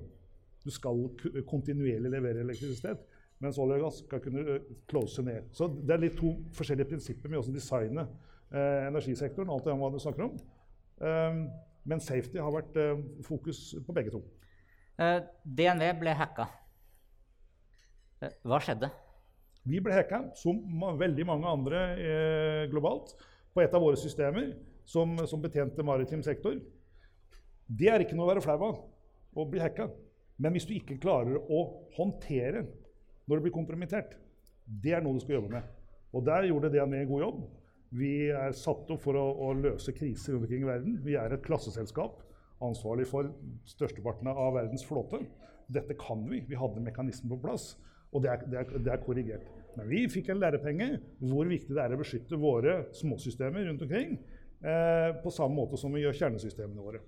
Du 0.65 0.71
skal 0.73 1.03
kontinuerlig 1.49 2.11
levere 2.11 2.43
elektrisitet, 2.43 3.03
mens 3.43 3.59
olje 3.61 3.77
og 3.79 3.87
gass 3.87 4.01
skal 4.07 4.23
kunne 4.25 4.59
close 4.91 5.23
ned. 5.23 5.51
Så 5.53 5.69
det 5.77 5.95
er 5.95 6.03
litt 6.07 6.17
to 6.19 6.33
forskjellige 6.57 6.91
prinsipper 6.95 7.33
med 7.33 7.43
å 7.43 7.55
designe 7.55 8.07
eh, 8.07 8.89
energisektoren. 8.89 9.53
alt 9.53 9.69
det 9.69 9.77
du 9.77 10.01
snakker 10.03 10.27
om. 10.29 10.39
Um, 11.05 11.47
men 11.85 12.01
safety 12.01 12.41
har 12.41 12.53
vært 12.55 12.77
eh, 12.81 13.01
fokus 13.27 13.75
på 13.87 13.93
begge 13.97 14.15
to. 14.15 14.23
Uh, 14.97 15.21
DNV 15.45 15.91
ble 16.01 16.15
hacka. 16.17 16.47
Uh, 18.23 18.31
hva 18.49 18.61
skjedde? 18.63 18.89
Vi 19.65 19.81
ble 19.81 19.97
hacka, 19.97 20.21
som 20.37 20.61
veldig 21.01 21.25
mange 21.29 21.49
andre 21.49 21.83
eh, 21.97 22.63
globalt, 22.69 23.15
på 23.55 23.63
et 23.65 23.73
av 23.73 23.81
våre 23.81 23.97
systemer 23.97 24.51
som, 24.85 25.17
som, 25.25 25.41
betjente 25.41 25.85
maritim 25.87 26.21
sektor. 26.25 26.59
Det 27.67 27.89
er 27.91 28.05
ikke 28.05 28.17
noe 28.17 28.27
å 28.29 28.33
være 28.33 28.45
flau 28.45 28.59
av, 28.67 28.81
å 29.35 29.47
bli 29.49 29.63
hacka. 29.63 29.89
Men 30.43 30.55
hvis 30.55 30.67
du 30.69 30.75
ikke 30.77 30.99
klarer 31.03 31.39
å 31.39 31.61
håndtere 31.97 32.65
når 33.25 33.39
du 33.39 33.47
blir 33.47 33.55
kompromittert, 33.55 34.17
det 34.65 34.97
er 34.97 35.05
noe 35.05 35.17
du 35.17 35.23
skal 35.23 35.39
jobbe 35.39 35.55
med. 35.55 35.71
Og 36.15 36.25
der 36.27 36.49
gjorde 36.49 36.71
DNV 36.73 36.99
en 37.01 37.11
god 37.11 37.25
jobb. 37.25 37.41
Vi 37.95 38.13
er 38.35 38.55
satt 38.59 38.91
opp 38.91 39.03
for 39.05 39.17
å, 39.19 39.25
å 39.47 39.53
løse 39.57 39.95
kriser 39.95 40.35
rundt 40.35 40.47
omkring 40.47 40.65
i 40.65 40.71
verden. 40.71 40.99
Vi 41.05 41.17
er 41.19 41.35
et 41.35 41.45
klasseselskap 41.47 42.21
ansvarlig 42.65 43.07
for 43.11 43.31
størsteparten 43.69 44.31
av 44.31 44.55
verdens 44.57 44.85
flåte. 44.87 45.23
Dette 45.73 45.97
kan 45.99 46.23
vi. 46.29 46.43
Vi 46.49 46.59
hadde 46.59 46.83
mekanismen 46.85 47.33
på 47.35 47.43
plass. 47.47 47.75
Og 48.15 48.23
det 48.23 48.31
er, 48.31 48.43
det, 48.51 48.59
er, 48.61 48.83
det 48.87 48.93
er, 48.93 49.03
korrigert. 49.03 49.47
Men 49.75 49.89
vi 49.91 50.05
fikk 50.11 50.31
en 50.31 50.43
lærepenge 50.43 50.91
hvor 51.25 51.49
viktig 51.51 51.75
det 51.75 51.83
er 51.83 51.95
å 51.97 51.99
beskytte 51.99 52.39
våre 52.39 52.77
småsystemer 52.95 53.67
rundt 53.67 53.83
omkring. 53.87 54.19
Eh, 54.63 55.09
på 55.23 55.33
samme 55.35 55.59
måte 55.59 55.81
som 55.81 55.95
vi 55.95 56.05
gjør 56.05 56.21
kjernesystemene 56.21 56.85
våre. 56.85 57.03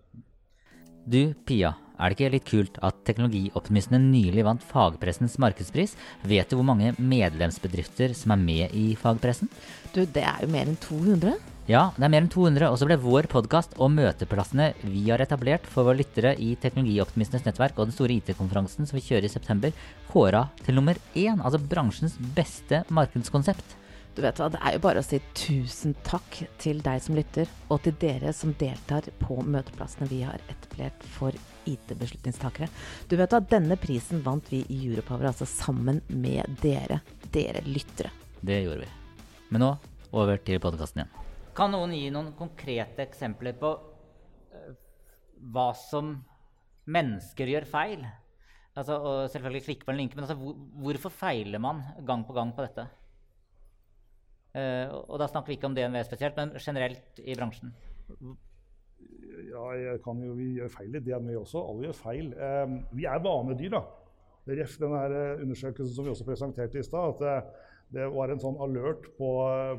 Du, 1.07 1.37
Pia, 1.47 1.69
er 2.03 2.11
det 2.11 2.17
ikke 2.17 2.29
litt 2.33 2.47
kult 2.49 2.79
at 2.83 2.97
teknologioptimistene 3.07 4.01
nylig 4.03 4.43
vant 4.43 4.65
fagpressens 4.67 5.37
markedspris? 5.39 5.93
Vet 6.27 6.51
du 6.51 6.57
hvor 6.59 6.67
mange 6.67 6.97
medlemsbedrifter 6.99 8.11
som 8.19 8.35
er 8.35 8.41
med 8.43 8.75
i 8.75 8.89
fagpressen? 8.99 9.47
Du, 9.95 10.01
det 10.03 10.25
er 10.27 10.43
jo 10.43 10.51
mer 10.51 10.67
enn 10.67 10.81
200. 10.83 11.37
Ja, 11.71 11.85
det 11.95 12.09
er 12.09 12.11
mer 12.11 12.25
enn 12.25 12.33
200, 12.35 12.67
og 12.73 12.81
så 12.83 12.91
ble 12.91 12.99
vår 12.99 13.31
podkast 13.31 13.79
og 13.79 13.95
møteplassene 13.95 14.73
vi 14.83 15.05
har 15.07 15.23
etablert 15.23 15.71
for 15.71 15.87
våre 15.87 16.03
lyttere 16.03 16.35
i 16.43 16.57
Teknologioptimistenes 16.59 17.47
nettverk 17.47 17.79
og 17.79 17.87
den 17.87 17.95
store 17.95 18.19
IT-konferansen 18.19 18.91
som 18.91 18.99
vi 18.99 19.07
kjører 19.07 19.31
i 19.31 19.35
september, 19.39 19.87
kåra 20.11 20.49
til 20.67 20.75
nummer 20.75 20.99
én, 21.15 21.39
altså 21.39 21.63
bransjens 21.63 22.19
beste 22.35 22.83
markedskonsept. 22.91 23.79
Du 24.17 24.23
vet 24.25 24.39
hva, 24.41 24.49
Det 24.49 24.61
er 24.65 24.77
jo 24.79 24.81
bare 24.81 25.03
å 25.03 25.05
si 25.05 25.19
tusen 25.37 25.93
takk 26.07 26.39
til 26.63 26.79
deg 26.81 27.03
som 27.05 27.19
lytter, 27.19 27.51
og 27.69 27.83
til 27.85 27.93
dere 28.01 28.33
som 28.33 28.55
deltar 28.57 29.05
på 29.21 29.43
møteplassene 29.45 30.09
vi 30.09 30.23
har 30.25 30.41
etablert 30.49 31.05
for 31.19 31.37
IT-beslutningstakere. 31.69 32.71
Du 33.11 33.17
vet 33.21 33.35
hva, 33.35 33.43
Denne 33.45 33.77
prisen 33.77 34.25
vant 34.25 34.49
vi 34.49 34.63
i 34.73 34.81
Europower, 34.89 35.29
altså 35.29 35.45
sammen 35.51 36.01
med 36.09 36.57
dere, 36.65 37.03
dere 37.35 37.61
lyttere. 37.69 38.09
Det 38.41 38.63
gjorde 38.65 38.87
vi. 38.87 38.91
Men 39.53 39.67
nå 39.67 39.71
over 40.17 40.41
til 40.49 40.65
podkasten 40.65 41.05
igjen. 41.05 41.15
Kan 41.57 41.77
noen 41.77 41.93
gi 41.93 42.09
noen 42.09 42.33
konkrete 42.39 43.05
eksempler 43.05 43.61
på 43.61 43.77
uh, 43.77 44.75
hva 45.53 45.71
som 45.77 46.15
mennesker 46.89 47.53
gjør 47.53 47.69
feil? 47.69 48.09
Altså, 48.77 48.97
og 48.97 49.27
selvfølgelig 49.33 49.67
klikke 49.69 49.85
på 49.85 49.93
en 49.93 50.01
link, 50.01 50.17
men 50.17 50.25
altså, 50.25 50.41
hvor, 50.41 50.57
hvorfor 50.87 51.13
feiler 51.13 51.61
man 51.61 51.85
gang 52.09 52.25
på 52.25 52.37
gang 52.37 52.57
på 52.57 52.65
dette? 52.65 52.89
Uh, 54.57 54.97
og 55.05 55.21
da 55.21 55.29
snakker 55.29 55.53
vi 55.53 55.59
ikke 55.59 55.69
om 55.69 55.77
DNV 55.77 56.01
spesielt, 56.07 56.39
men 56.39 56.55
generelt 56.57 57.21
i 57.21 57.37
bransjen. 57.37 57.75
Ja, 59.51 59.67
jeg 59.77 60.01
kan 60.05 60.23
jo, 60.25 60.33
vi 60.39 60.55
gjør 60.57 60.73
feil 60.73 60.97
i 60.97 61.05
DNV 61.05 61.37
også. 61.43 61.61
Alle 61.61 61.91
gjør 61.91 62.01
feil. 62.01 62.33
Um, 62.41 62.81
vi 62.97 63.05
er 63.05 63.23
vanedyr, 63.25 63.77
da. 63.77 63.85
Ref 64.47 64.77
den 64.79 64.95
undersøkelsen 64.95 65.95
som 65.95 66.07
vi 66.07 66.13
også 66.13 66.25
presenterte 66.25 66.79
i 66.79 66.87
stad. 66.87 67.23
at 67.27 67.49
det 67.95 68.07
var 68.15 68.31
en 68.31 68.43
sånn 68.43 68.59
alert 68.63 69.05
på, 69.19 69.31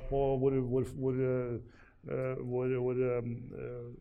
på 0.09 0.19
hvor, 0.41 0.57
hvor, 0.71 0.85
hvor, 0.99 1.17
hvor, 2.07 2.71
hvor 2.79 2.99
uh, 3.01 3.29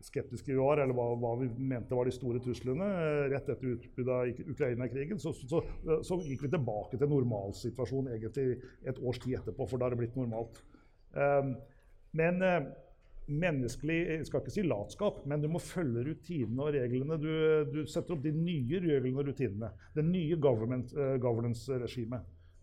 skeptiske 0.05 0.53
vi 0.53 0.57
var, 0.59 0.79
eller 0.79 0.95
hva, 0.95 1.09
hva, 1.19 1.33
vi 1.41 1.49
mente 1.59 1.95
var 1.97 2.07
de 2.07 2.13
store 2.15 2.39
truslene. 2.43 2.87
Uh, 2.87 3.23
rett 3.33 3.49
etter 3.51 3.73
utbruddet 3.73 4.13
av 4.13 4.51
Ukraina-krigen 4.53 5.19
så, 5.19 5.33
så, 5.35 5.59
så, 5.83 6.19
gikk 6.23 6.45
vi 6.45 6.51
tilbake 6.53 6.99
til 6.99 7.11
normalsituasjonen 7.11 8.13
egentlig 8.15 8.61
et 8.87 9.01
års 9.01 9.19
tid 9.23 9.39
etterpå, 9.41 9.67
for 9.67 9.79
da 9.79 9.89
har 9.89 9.97
det 9.97 10.01
blitt 10.05 10.19
normalt. 10.19 10.61
men 12.17 12.43
menneskelig 13.27 13.97
jeg 14.07 14.27
skal 14.27 14.41
ikke 14.41 14.53
si 14.55 14.63
latskap, 14.63 15.19
men 15.27 15.41
du 15.43 15.49
må 15.51 15.59
følge 15.59 16.05
rutinene 16.07 16.63
og 16.63 16.75
reglene. 16.75 17.17
Du, 17.19 17.31
du 17.73 17.81
setter 17.89 18.15
opp 18.15 18.23
de 18.23 18.31
nye 18.31 18.79
reglene 18.83 19.19
og 19.19 19.27
rutinene. 19.31 19.71
Det 19.95 20.05
nye 20.07 20.37
governance-regimet 20.39 22.21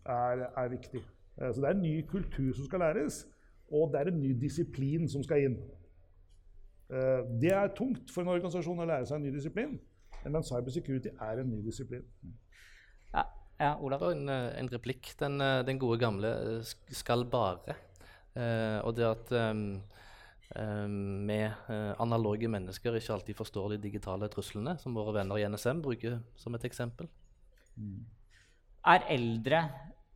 er, 0.09 0.47
er 0.49 0.71
viktig. 0.73 1.03
Eh, 1.41 1.51
så 1.51 1.61
det 1.61 1.69
er 1.69 1.77
en 1.77 1.85
ny 1.85 1.95
kultur 2.09 2.51
som 2.55 2.69
skal 2.69 2.85
læres, 2.85 3.25
og 3.73 3.91
det 3.93 4.01
er 4.01 4.11
en 4.11 4.21
ny 4.21 4.33
disiplin 4.39 5.07
som 5.09 5.23
skal 5.25 5.47
inn. 5.47 5.57
Eh, 6.89 7.21
det 7.41 7.53
er 7.53 7.73
tungt 7.77 8.11
for 8.13 8.21
en 8.21 8.33
organisasjon 8.35 8.83
å 8.83 8.87
lære 8.89 9.07
seg 9.09 9.19
en 9.19 9.25
ny 9.25 9.33
disiplin, 9.33 9.73
men 10.25 10.45
cybersecurity 10.45 11.15
er 11.15 11.41
en 11.41 11.49
ny 11.49 11.63
disiplin. 11.65 12.05
Ja, 13.13 13.25
ja 13.61 13.73
Olav? 13.81 14.05
En, 14.11 14.29
eh, 14.29 14.51
en 14.59 14.69
replikk. 14.69 15.15
Den, 15.19 15.39
den, 15.65 15.81
gode 15.81 15.99
gamle 15.99 16.61
'skal 16.63 17.25
bare'. 17.25 17.75
og 18.83 18.95
det 18.95 19.05
at 19.05 19.29
vi 20.51 21.39
analoge 21.99 22.47
mennesker 22.47 22.93
ikke 22.93 23.13
alltid 23.13 23.35
forstår 23.35 23.69
de 23.69 23.77
digitale 23.77 24.27
truslene, 24.27 24.77
som 24.77 24.93
våre 24.93 25.13
venner 25.13 25.37
i 25.37 25.47
NSM 25.47 25.81
bruker 25.81 26.19
som 26.35 26.53
et 26.55 26.65
eksempel. 26.65 27.07
Mm. 27.77 28.05
Er 28.85 29.07
eldre 29.09 29.69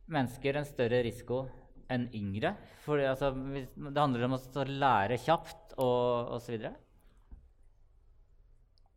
mennesker 0.06 0.56
en 0.56 0.64
større 0.64 1.02
risiko 1.02 1.48
enn 1.90 2.06
yngre? 2.16 2.54
For 2.84 3.00
altså, 3.02 3.32
det 3.34 3.98
handler 3.98 4.26
om 4.26 4.38
å 4.38 4.64
lære 4.70 5.18
kjapt 5.20 5.76
og 5.80 6.36
osv. 6.36 6.56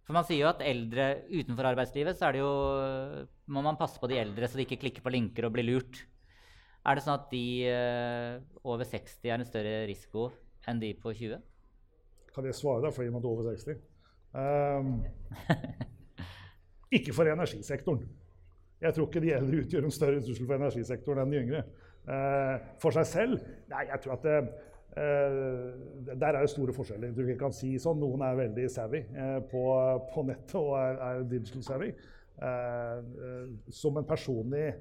For 0.04 0.16
man 0.16 0.26
sier 0.28 0.44
jo 0.44 0.50
at 0.52 0.64
eldre 0.68 1.08
utenfor 1.32 1.70
arbeidslivet 1.72 2.20
så 2.20 2.28
er 2.28 2.36
det 2.36 2.42
jo, 2.44 2.54
må 3.56 3.64
man 3.64 3.80
passe 3.80 4.02
på 4.02 4.10
de 4.12 4.20
eldre 4.20 4.50
så 4.50 4.60
de 4.60 4.66
ikke 4.68 4.82
klikker 4.82 5.06
på 5.06 5.14
linker 5.14 5.48
og 5.48 5.56
blir 5.56 5.68
lurt. 5.70 6.02
Er 6.84 7.00
det 7.00 7.06
sånn 7.06 7.16
at 7.16 7.30
de 7.32 7.46
uh, 7.72 8.42
over 8.68 8.84
60 8.88 9.30
er 9.30 9.38
en 9.38 9.48
større 9.48 9.78
risiko 9.88 10.28
enn 10.68 10.82
de 10.82 10.92
på 11.00 11.14
20? 11.16 11.40
Kan 12.36 12.50
jeg 12.50 12.58
svare 12.58 12.84
deg 12.84 12.96
fordi 12.96 13.14
man 13.14 13.24
er 13.24 13.30
over 13.32 13.48
60? 13.48 13.80
Um, 14.34 14.98
ikke 16.98 17.16
for 17.16 17.30
energisektoren. 17.30 18.04
Jeg 18.84 18.98
tror 18.98 19.08
ikke 19.08 19.24
de 19.24 19.32
eldre 19.38 19.62
utgjør 19.64 19.88
en 19.88 19.96
større 19.96 20.20
trussel 20.26 20.50
for 20.50 20.60
energisektoren 20.60 21.24
enn 21.24 21.32
de 21.32 21.42
yngre. 21.46 21.64
Uh, 22.04 22.60
for 22.82 22.92
seg 22.96 23.08
selv? 23.08 23.44
Nei, 23.72 23.86
jeg 23.88 24.02
tror 24.04 24.18
at 24.18 24.26
det, 24.28 24.40
uh, 24.98 25.70
der 26.12 26.30
er 26.30 26.42
det 26.42 26.50
store 26.52 26.76
forskjeller. 26.76 27.14
Du 27.16 27.24
kan 27.40 27.56
si 27.56 27.74
sånn, 27.80 28.02
Noen 28.02 28.26
er 28.28 28.40
veldig 28.42 28.66
savvy 28.72 29.04
på, 29.52 29.62
på, 30.12 30.26
nettet 30.28 30.58
og 30.60 30.74
er, 30.80 31.00
er 31.08 31.30
digital 31.32 31.64
savvy. 31.70 31.94
som 33.70 33.98
en 33.98 34.08
personlig 34.10 34.74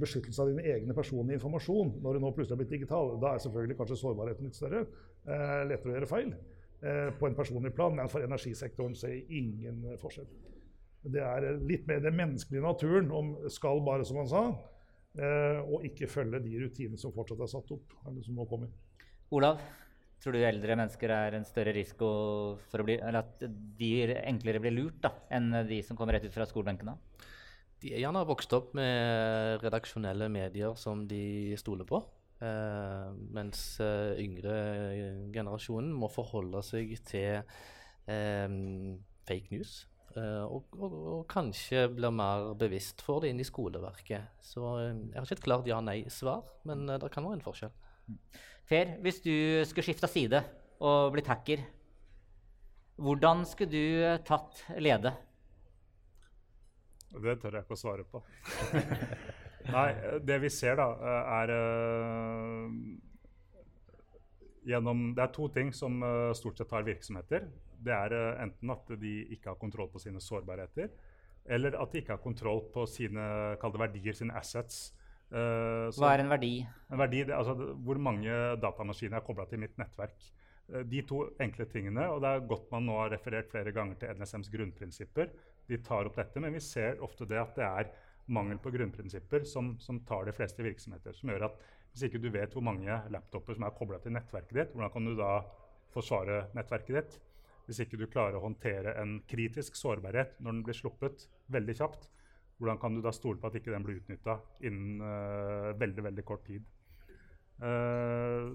beskyttelse 0.00 0.42
av 0.42 0.48
din 0.48 0.64
egne 0.64 0.94
personlige 0.96 1.36
informasjon 1.36 1.92
når 2.02 2.16
du 2.16 2.22
nå 2.22 2.30
plutselig 2.34 2.56
har 2.56 2.62
blitt 2.62 2.72
digital, 2.72 3.12
da 3.22 3.34
er 3.34 3.42
selvfølgelig 3.44 3.76
kanskje 3.78 4.00
sårbarheten 4.00 4.48
litt 4.48 4.56
større. 4.56 4.86
lettere 5.68 5.92
å 5.92 5.94
gjøre 5.94 6.10
feil 6.10 6.32
på 7.18 7.28
en 7.28 7.36
personlig 7.36 7.74
plan, 7.76 7.94
men 7.94 8.08
for 8.08 8.24
energisektoren 8.24 8.96
ser 8.98 9.14
jeg 9.14 9.26
ingen 9.44 9.84
forskjell. 10.00 10.26
Det 11.04 11.20
er 11.20 11.58
litt 11.68 11.86
mer 11.88 12.00
den 12.00 12.16
menneskelige 12.16 12.64
naturen 12.64 13.10
om 13.12 13.34
skal 13.52 13.82
bare, 13.84 14.04
som 14.08 14.22
han 14.22 14.28
sa, 14.28 14.44
eh, 14.48 14.73
og 15.14 15.84
ikke 15.86 16.08
følge 16.10 16.40
de 16.42 16.56
rutinene 16.58 16.98
som 16.98 17.12
fortsatt 17.14 17.44
er 17.44 17.50
satt 17.52 17.68
opp. 17.70 17.92
eller 18.06 18.24
som 18.26 18.34
nå 18.34 18.46
kommer. 18.50 18.72
Olav, 19.30 19.60
tror 20.18 20.34
du 20.34 20.40
eldre 20.42 20.74
mennesker 20.78 21.12
er 21.14 21.36
en 21.36 21.46
større 21.46 21.74
risiko 21.76 22.08
for 22.70 22.82
å 22.82 22.86
bli, 22.88 22.96
eller 22.98 23.20
at 23.22 23.44
de 23.78 23.92
enklere 24.24 24.62
blir 24.64 24.74
lurt 24.74 24.98
da, 25.04 25.12
enn 25.30 25.52
de 25.68 25.78
som 25.86 25.98
kommer 25.98 26.18
rett 26.18 26.26
ut 26.26 26.34
fra 26.34 26.48
skolebenkene? 26.50 26.96
De 27.84 27.92
er 27.92 28.00
gjerne 28.00 28.24
vokst 28.26 28.52
opp 28.56 28.72
med 28.78 29.62
redaksjonelle 29.62 30.30
medier 30.32 30.74
som 30.80 31.04
de 31.06 31.54
stoler 31.60 31.86
på. 31.88 32.00
Eh, 32.44 33.08
mens 33.36 33.60
eh, 33.84 34.16
yngre 34.24 34.54
generasjonen 35.34 35.92
må 35.94 36.08
forholde 36.10 36.64
seg 36.66 36.96
til 37.06 37.44
eh, 38.10 38.56
fake 39.28 39.52
news 39.54 39.84
og, 40.22 40.74
og, 40.78 40.94
og, 40.94 41.20
kanskje 41.30 41.86
blir 41.94 42.12
mer 42.14 42.52
bevisst 42.58 43.02
for 43.04 43.24
det 43.24 43.32
inn 43.32 43.42
i 43.42 43.46
skoleverket. 43.46 44.34
Så 44.44 44.62
uh, 44.62 44.82
jeg 44.86 45.16
har 45.16 45.26
ikke 45.26 45.38
et 45.40 45.46
klart 45.46 45.70
ja-nei-svar, 45.70 46.44
men 46.68 46.86
uh, 46.88 46.98
det 47.02 47.10
kan 47.14 47.26
være 47.26 47.40
en 47.40 47.44
forskjell. 47.44 47.72
Per, 48.70 48.96
hvis 49.04 49.22
du 49.24 49.34
skulle 49.68 49.86
skifta 49.86 50.10
side 50.10 50.40
og 50.84 51.12
blitt 51.14 51.30
hacker, 51.32 51.64
hvordan 53.00 53.42
skulle 53.48 53.72
du 53.74 54.20
tatt 54.26 54.62
lede? 54.78 55.14
Det 57.14 57.38
tør 57.42 57.58
jeg 57.58 57.66
ikke 57.66 57.76
å 57.76 57.80
svare 57.80 58.06
på. 58.10 58.22
Nei, 59.74 59.88
det 60.26 60.38
vi 60.42 60.50
ser, 60.52 60.76
da, 60.78 60.86
er 61.40 61.52
gjennom 64.64 65.14
Det 65.16 65.22
er 65.22 65.32
to 65.34 65.48
ting 65.52 65.72
som 65.76 66.00
stort 66.34 66.58
sett 66.58 66.70
tar 66.70 66.86
virksomheter 66.86 67.48
det 67.84 67.94
er 67.94 68.14
uh, 68.14 68.42
enten 68.44 68.72
at 68.74 68.92
de 69.00 69.14
ikke 69.34 69.52
har 69.52 69.60
kontroll 69.60 69.90
på 69.92 70.02
sine 70.02 70.22
sårbarheter, 70.22 70.92
eller 71.56 71.76
at 71.80 71.92
de 71.92 72.00
ikke 72.00 72.14
har 72.16 72.22
kontroll 72.22 72.62
på 72.74 72.86
sine 72.88 73.24
verdier, 73.60 74.16
sine 74.16 74.36
assets. 74.38 74.86
Uh, 75.32 75.90
Hva 75.98 76.14
er 76.14 76.22
en 76.22 76.32
verdi? 76.32 76.54
En 76.92 77.00
verdi, 77.00 77.24
det, 77.26 77.34
altså, 77.36 77.74
Hvor 77.84 78.00
mange 78.00 78.30
datamaskiner 78.62 79.18
er 79.18 79.26
kobla 79.26 79.46
til 79.50 79.60
mitt 79.64 79.76
nettverk. 79.80 80.16
Uh, 80.70 80.80
de 80.88 81.02
to 81.08 81.26
enkle 81.42 81.68
tingene, 81.68 82.08
og 82.12 82.22
det 82.24 82.30
er 82.30 82.48
godt 82.48 82.70
man 82.72 82.88
nå 82.88 82.96
har 83.02 83.12
referert 83.12 83.52
flere 83.52 83.74
ganger 83.76 84.00
til 84.00 84.16
NSMs 84.20 84.52
grunnprinsipper. 84.54 85.32
De 85.68 85.80
tar 85.84 86.08
opp 86.08 86.16
dette, 86.20 86.40
men 86.40 86.56
vi 86.56 86.64
ser 86.64 87.00
ofte 87.04 87.28
det 87.28 87.40
at 87.40 87.54
det 87.58 87.68
er 87.68 87.92
mangel 88.32 88.56
på 88.60 88.72
grunnprinsipper 88.72 89.44
som, 89.48 89.74
som 89.80 89.98
tar 90.08 90.24
de 90.24 90.32
fleste 90.32 90.64
virksomheter. 90.64 91.12
Som 91.16 91.32
gjør 91.32 91.50
at 91.50 91.64
hvis 91.94 92.08
ikke 92.08 92.18
du 92.18 92.26
vet 92.34 92.50
hvor 92.50 92.64
mange 92.66 92.96
laptoper 93.14 93.54
som 93.54 93.68
er 93.68 93.76
kobla 93.78 94.00
til 94.02 94.16
nettverket 94.16 94.56
ditt, 94.58 94.72
hvordan 94.74 94.90
kan 94.90 95.04
du 95.06 95.14
da 95.14 95.30
forsvare 95.94 96.40
nettverket 96.56 96.96
ditt? 96.98 97.20
Hvis 97.68 97.78
ikke 97.84 98.00
du 98.00 98.08
klarer 98.10 98.36
å 98.36 98.42
håndtere 98.42 98.96
en 99.00 99.20
kritisk 99.30 99.78
sårbarhet 99.78 100.34
når 100.42 100.50
den 100.50 100.64
blir 100.66 100.76
sluppet 100.76 101.28
veldig 101.54 101.76
kjapt, 101.78 102.08
hvordan 102.58 102.80
kan 102.82 102.98
du 102.98 103.02
da 103.04 103.12
stole 103.14 103.38
på 103.38 103.46
at 103.46 103.60
ikke 103.60 103.70
den 103.70 103.86
blir 103.86 104.00
utnytta 104.00 104.36
innen 104.66 105.04
uh, 105.06 105.70
veldig 105.78 106.06
veldig 106.10 106.24
kort 106.26 106.44
tid? 106.50 106.66
Uh, 107.62 108.50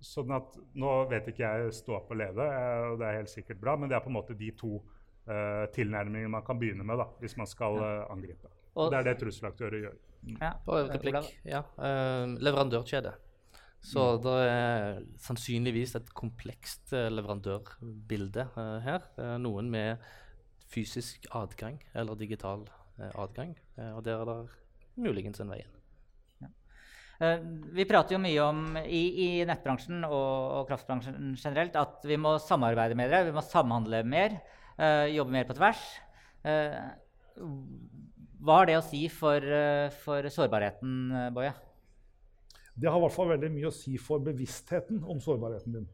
sånn 0.00 0.32
at 0.32 0.56
Nå 0.80 0.94
vet 1.10 1.28
ikke 1.28 1.44
jeg 1.44 1.74
stå 1.76 1.98
opp 1.98 2.14
og 2.14 2.20
leve, 2.20 2.46
uh, 2.48 2.94
og 2.94 3.00
det 3.02 3.10
er 3.10 3.20
helt 3.20 3.32
sikkert 3.32 3.60
bra, 3.60 3.76
men 3.76 3.92
det 3.92 3.98
er 3.98 4.04
på 4.06 4.12
en 4.12 4.18
måte 4.20 4.38
de 4.38 4.50
to 4.56 4.78
tilnærmingene 5.76 6.30
man 6.32 6.42
kan 6.42 6.58
begynne 6.58 6.82
med 6.82 6.96
da, 6.98 7.04
hvis 7.20 7.36
man 7.38 7.46
skal 7.46 7.76
angripe. 8.10 8.48
Og, 8.72 8.88
det 8.90 8.96
er 8.98 9.04
det 9.06 9.12
trusselaktører 9.20 9.76
gjør. 9.84 9.98
Ja, 10.36 10.54
Bare 10.66 10.88
replikk. 10.90 11.30
Ja, 11.48 11.64
leverandørkjede. 12.40 13.14
Så 13.80 14.02
mm. 14.04 14.22
det 14.24 14.36
er 14.44 14.98
sannsynligvis 15.24 15.96
et 15.96 16.12
komplekst 16.16 16.92
uh, 16.92 17.08
leverandørbilde 17.12 18.46
uh, 18.52 18.78
her. 18.84 19.06
Uh, 19.16 19.36
noen 19.40 19.70
med 19.72 20.02
fysisk 20.70 21.26
adgang 21.34 21.80
eller 21.98 22.18
digital 22.18 22.68
adgang. 23.16 23.56
og 23.96 24.04
der 24.04 24.20
er 24.20 24.28
det 24.28 25.00
muligens 25.00 25.40
en 25.40 25.48
vei 25.50 25.62
inn. 25.64 26.50
Vi 27.74 27.86
prater 27.88 28.14
jo 28.14 28.20
mye 28.20 28.42
om 28.44 28.76
i, 28.84 29.00
i 29.24 29.28
nettbransjen 29.48 30.04
og, 30.04 30.12
og, 30.12 30.68
kraftbransjen 30.68 31.32
generelt 31.32 31.78
at 31.80 32.04
vi 32.06 32.18
må 32.20 32.34
samarbeide 32.44 32.94
med 33.00 33.10
dere, 33.10 33.30
vi 33.30 33.34
må 33.34 33.42
samhandle 33.42 34.02
mer, 34.04 34.36
jobbe 35.10 35.32
mer 35.32 35.48
på 35.48 35.56
tvers. 35.56 35.82
Hva 38.40 38.60
har 38.60 38.70
det 38.70 38.78
å 38.78 38.84
si 38.84 39.04
for, 39.12 39.44
for 40.04 40.28
sårbarheten, 40.32 41.10
Boje? 41.36 41.52
Det 42.80 42.88
har 42.88 42.96
i 42.96 43.04
hvert 43.04 43.16
fall 43.16 43.32
veldig 43.34 43.50
mye 43.52 43.68
å 43.68 43.74
si 43.74 43.96
for 44.00 44.22
bevisstheten 44.24 45.02
om 45.04 45.20
sårbarheten 45.20 45.74
din. 45.76 45.88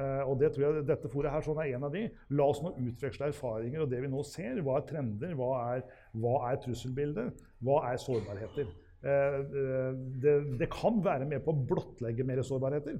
Uh, 0.00 0.22
og 0.30 0.36
det 0.40 0.52
tror 0.54 0.64
jeg 0.64 0.84
Dette 0.88 1.10
foret 1.12 1.32
her 1.34 1.44
sånn 1.44 1.58
er 1.60 1.74
en 1.74 1.86
av 1.88 1.94
de. 1.94 2.06
La 2.36 2.46
oss 2.48 2.60
nå 2.64 2.72
utveksle 2.78 3.30
erfaringer 3.32 3.84
og 3.84 3.90
det 3.92 4.00
vi 4.04 4.10
nå 4.10 4.22
ser. 4.26 4.60
Hva 4.64 4.78
er 4.78 4.86
trender? 4.88 5.34
Hva 5.38 5.50
er, 5.74 5.82
hva 6.22 6.36
er 6.50 6.60
trusselbildet? 6.62 7.42
Hva 7.64 7.82
er 7.90 8.00
sårbarheter? 8.00 8.70
Det, 9.00 10.32
det, 10.60 10.66
kan 10.68 10.98
være 11.00 11.24
med 11.28 11.40
på 11.40 11.54
å 11.54 11.62
blottlegge 11.70 12.26
mer 12.28 12.42
sårbarheter. 12.44 12.98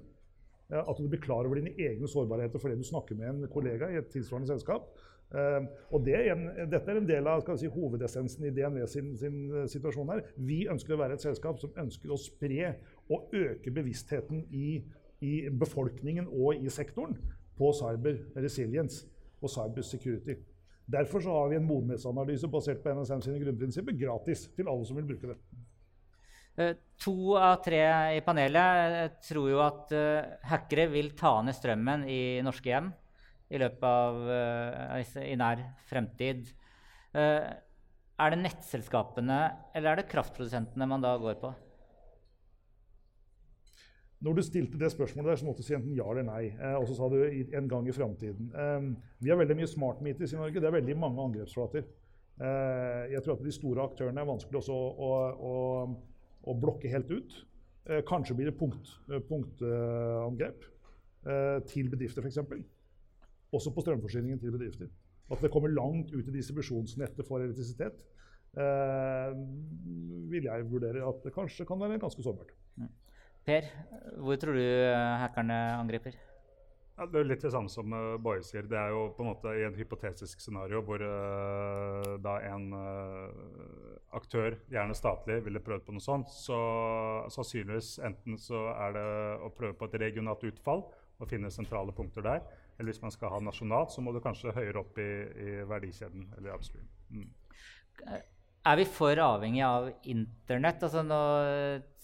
At 0.72 0.96
du 0.96 1.08
blir 1.10 1.20
klar 1.20 1.44
over 1.44 1.60
dine 1.60 1.74
egne 1.76 2.08
sårbarheter 2.08 2.62
fordi 2.62 2.78
du 2.80 2.86
snakker 2.88 3.18
med 3.18 3.28
en 3.28 3.50
kollega 3.52 3.90
i 3.90 3.98
et 4.00 4.08
tilsvarende 4.12 4.48
selskap. 4.48 4.88
Uh, 5.30 5.62
og 5.94 6.02
det 6.02 6.16
er 6.18 6.32
en, 6.32 6.48
Dette 6.72 6.90
er 6.90 6.98
en 6.98 7.06
del 7.06 7.28
av 7.30 7.44
si, 7.54 7.68
hovedessensen 7.70 8.48
i 8.48 8.50
DNV 8.54 8.80
sin, 8.90 9.12
sin, 9.18 9.36
situasjon. 9.70 10.10
her. 10.10 10.24
Vi 10.34 10.64
ønsker 10.72 10.96
å 10.96 10.98
være 10.98 11.14
et 11.14 11.22
selskap 11.22 11.60
som 11.62 11.76
ønsker 11.78 12.10
å 12.10 12.18
spre 12.18 12.72
og 13.14 13.30
øke 13.38 13.70
bevisstheten 13.70 14.42
i, 14.50 14.80
i 15.22 15.34
befolkningen 15.54 16.26
og 16.26 16.58
i 16.58 16.72
sektoren 16.72 17.14
på 17.58 17.70
cyber 17.78 18.18
resilience 18.42 19.06
og 19.38 19.52
cyber 19.54 19.86
security. 19.86 20.34
Derfor 20.90 21.22
har 21.22 21.52
vi 21.52 21.60
en 21.60 21.68
modenhetsanalyse 21.68 22.50
basert 22.50 22.82
på 22.82 22.90
NSM 22.98 23.22
sine 23.22 23.42
grunnprinsipper 23.44 23.94
gratis 24.00 24.48
til 24.56 24.66
alle 24.66 24.88
som 24.88 24.98
vil 24.98 25.06
bruke 25.12 25.30
det. 25.30 25.38
Uh, 26.58 26.72
to 26.98 27.36
av 27.38 27.60
tre 27.62 27.84
i 28.16 28.24
panelet 28.26 29.22
tror 29.28 29.46
jo 29.52 29.62
at 29.62 29.94
hackere 30.50 30.88
vil 30.90 31.14
ta 31.14 31.36
ned 31.46 31.54
strømmen 31.54 32.08
i 32.10 32.18
norske 32.42 32.74
hjem 32.74 32.90
i 33.50 33.58
løpet 33.58 33.86
av 33.86 34.20
uh, 34.30 35.24
i 35.26 35.34
nær 35.38 35.64
fremtid. 35.90 36.52
Uh, 37.10 37.50
er 38.20 38.34
det 38.34 38.42
nettselskapene 38.42 39.40
eller 39.74 39.92
er 39.92 40.00
det 40.00 40.10
kraftprodusentene 40.10 40.88
man 40.88 41.04
da 41.04 41.14
går 41.20 41.38
på? 41.40 41.52
Når 44.20 44.36
du 44.36 44.42
stilte 44.44 44.76
det 44.76 44.90
spørsmålet, 44.92 45.30
der, 45.30 45.38
så 45.40 45.46
måtte 45.46 45.62
du 45.62 45.64
si 45.64 45.72
enten 45.72 45.94
ja 45.96 46.04
eller 46.12 46.26
nei. 46.26 46.50
Eh, 46.52 46.74
og 46.76 46.84
så 46.90 46.96
sa 46.98 47.06
du 47.08 47.22
en 47.24 47.68
gang 47.70 47.86
i 47.88 47.94
framtiden. 47.96 48.50
Eh, 48.52 48.88
vi 49.24 49.30
har 49.32 49.38
veldig 49.40 49.56
mye 49.56 49.68
smart 49.70 50.02
meters 50.04 50.34
i 50.34 50.36
Norge. 50.36 50.60
Det 50.60 50.68
er 50.68 50.76
veldig 50.76 50.96
mange 51.00 51.24
angrepsflater. 51.24 51.86
Eh, 52.40 53.14
jeg 53.14 53.24
tror 53.24 53.38
at 53.38 53.46
de 53.46 53.54
store 53.56 53.86
aktørene 53.88 54.20
er 54.20 54.28
vanskelig 54.28 54.60
også 54.60 54.76
å, 54.76 55.08
å, 55.48 55.54
å 56.44 56.56
blokke 56.60 56.92
helt 56.92 57.08
ut. 57.08 57.38
Eh, 57.88 58.02
kanskje 58.08 58.36
blir 58.36 58.50
det 58.50 58.58
punktangrep 58.60 60.60
punkt, 60.60 61.72
til 61.72 61.88
bedrifter, 61.92 62.24
f.eks 62.24 62.38
også 63.52 63.72
på 63.74 63.84
strømforsyningen 63.84 64.40
til 64.40 64.54
bedrifter. 64.54 64.90
At 65.30 65.42
det 65.42 65.50
kommer 65.54 65.70
langt 65.70 66.14
ut 66.14 66.26
i 66.26 66.34
distribusjonsnettet 66.34 67.26
for 67.26 67.42
elektrisitet, 67.42 68.00
eh, 68.58 69.36
vil 70.30 70.48
jeg 70.48 70.70
vurdere 70.70 71.06
at 71.06 71.22
det 71.24 71.34
kanskje 71.34 71.66
kan 71.68 71.80
være 71.80 72.00
ganske 72.02 72.22
sårbart. 72.22 72.50
Per, 73.46 73.70
hvor 74.18 74.36
tror 74.36 74.58
du 74.58 74.64
eh, 74.64 75.20
hackerne 75.22 75.60
angriper? 75.78 76.18
Ja, 77.00 77.06
det 77.08 77.16
er 77.16 77.28
litt 77.30 77.40
det 77.40 77.48
samme 77.54 77.70
som 77.72 77.94
uh, 77.96 78.18
Boye 78.20 78.42
sier. 78.44 78.66
Det 78.68 78.76
er 78.76 78.90
jo 78.92 79.06
på 79.16 79.24
en 79.24 79.30
måte 79.30 79.54
i 79.56 79.62
en 79.64 79.76
hypotetisk 79.78 80.42
scenario 80.42 80.82
hvor 80.84 81.00
uh, 81.00 82.18
da 82.20 82.34
en 82.44 82.66
uh, 82.76 83.94
aktør, 84.18 84.58
gjerne 84.68 84.96
statlig, 84.98 85.38
ville 85.46 85.62
prøvd 85.64 85.86
på 85.86 85.94
noe 85.96 86.04
sånt, 86.04 86.28
så 86.28 86.58
sannsynligvis 87.32 87.94
enten 88.04 88.36
så 88.36 88.66
er 88.74 88.92
det 88.98 89.06
å 89.46 89.48
prøve 89.56 89.78
på 89.80 89.88
et 89.88 89.96
regionalt 90.02 90.44
utfall 90.50 90.84
og 91.20 91.28
finne 91.30 91.52
sentrale 91.52 91.92
punkter 91.96 92.24
der, 92.24 92.42
eller 92.78 92.90
hvis 92.90 93.02
man 93.02 93.14
skal 93.14 93.34
ha 93.34 93.40
nasjonalt, 93.44 93.92
så 93.92 94.02
må 94.04 94.14
du 94.14 94.22
kanskje 94.24 94.54
høyere 94.56 94.82
opp 94.82 94.98
i, 95.00 95.10
i 95.44 95.54
verdikjeden 95.68 96.28
eller 96.38 96.56
upstream. 96.56 96.88
Mm. 97.10 97.30
er 98.70 98.76
vi 98.80 98.84
for 98.88 99.20
avhengig 99.24 99.62
av 99.66 99.88
internett? 100.08 100.82
Altså 100.86 101.04
nå, 101.04 101.20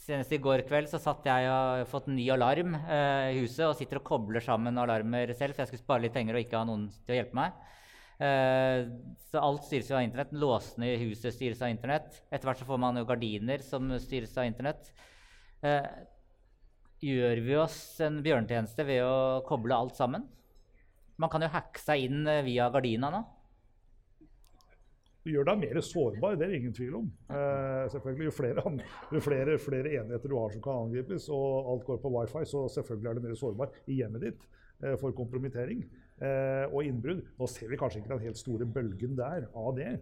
senest 0.07 0.35
i 0.35 0.41
går 0.43 0.65
kveld 0.69 0.91
så 0.91 1.01
satt 1.03 1.27
jeg 1.27 1.49
og 1.49 1.57
har 1.57 1.89
fått 1.91 2.11
en 2.11 2.19
ny 2.19 2.27
alarm 2.35 2.77
eh, 2.79 3.33
i 3.33 3.41
huset 3.41 3.67
og 3.69 3.77
sitter 3.79 4.01
og 4.01 4.07
kobler 4.07 4.45
sammen 4.45 4.79
alarmer 4.79 5.33
selv, 5.35 5.57
for 5.57 5.65
jeg 5.65 5.73
skulle 5.73 5.85
spare 5.85 6.07
litt 6.07 6.17
penger 6.17 6.37
og 6.37 6.45
ikke 6.45 6.61
ha 6.61 6.69
noen 6.69 6.89
til 6.93 7.17
å 7.17 7.19
hjelpe 7.21 7.41
meg. 7.41 7.63
Eh, 8.17 8.87
så 9.29 9.43
alt 9.45 9.67
styres 9.69 9.91
jo 9.91 9.99
av 9.99 10.05
internett. 10.07 10.35
Låsene 10.37 10.93
i 10.93 11.01
huset 11.05 11.35
styres 11.35 11.63
av 11.65 11.73
internett. 11.73 12.21
Etter 12.31 12.49
hvert 12.49 12.63
så 12.63 12.69
får 12.69 12.81
man 12.81 13.01
jo 13.01 13.09
gardiner 13.09 13.65
som 13.65 13.91
styres 14.03 14.37
av 14.39 14.49
internett. 14.49 14.93
Eh, 15.65 15.83
gjør 17.05 17.43
vi 17.45 17.57
oss 17.61 17.79
en 18.05 18.21
bjørnetjeneste 18.25 18.87
ved 18.89 19.03
å 19.05 19.43
koble 19.47 19.77
alt 19.77 19.97
sammen? 19.99 20.27
Man 21.21 21.33
kan 21.33 21.45
jo 21.45 21.53
hacke 21.53 21.81
seg 21.81 22.09
inn 22.09 22.27
eh, 22.29 22.45
via 22.47 22.69
gardina 22.73 23.11
nå. 23.13 23.25
Det 25.27 25.33
gjør 25.35 25.47
deg 25.49 25.63
mer 25.65 25.79
sårbar, 25.83 26.37
det 26.39 26.45
er 26.47 26.53
det 26.53 26.59
ingen 26.61 26.75
tvil 26.77 26.99
om. 27.01 27.07
Eh, 27.35 27.87
selvfølgelig, 27.91 28.29
Jo, 28.29 28.33
flere, 28.37 28.63
jo 29.11 29.23
flere, 29.25 29.57
flere, 29.59 29.95
enheter 29.99 30.31
du 30.31 30.37
har 30.39 30.53
som 30.55 30.63
kan 30.63 30.85
angripes, 30.85 31.27
og 31.35 31.73
alt 31.73 31.87
går 31.89 31.99
på 32.05 32.13
wifi, 32.15 32.45
så 32.47 32.63
selvfølgelig 32.77 33.11
er 33.11 33.19
det 33.19 33.25
mer 33.25 33.41
sårbar 33.41 33.73
i 33.91 33.97
hjemmet 33.99 34.23
ditt 34.23 34.45
eh, 34.85 34.95
for 35.01 35.17
kompromittering 35.19 35.83
eh, 36.21 36.69
og 36.71 36.87
innbrudd. 36.87 37.25
Nå 37.41 37.49
ser 37.51 37.73
vi 37.73 37.81
kanskje 37.81 38.05
ikke 38.05 38.15
den 38.15 38.23
helt 38.29 38.39
store 38.39 38.71
bølgen 38.71 39.19
der 39.19 39.49
av 39.51 39.73
det, 39.81 39.97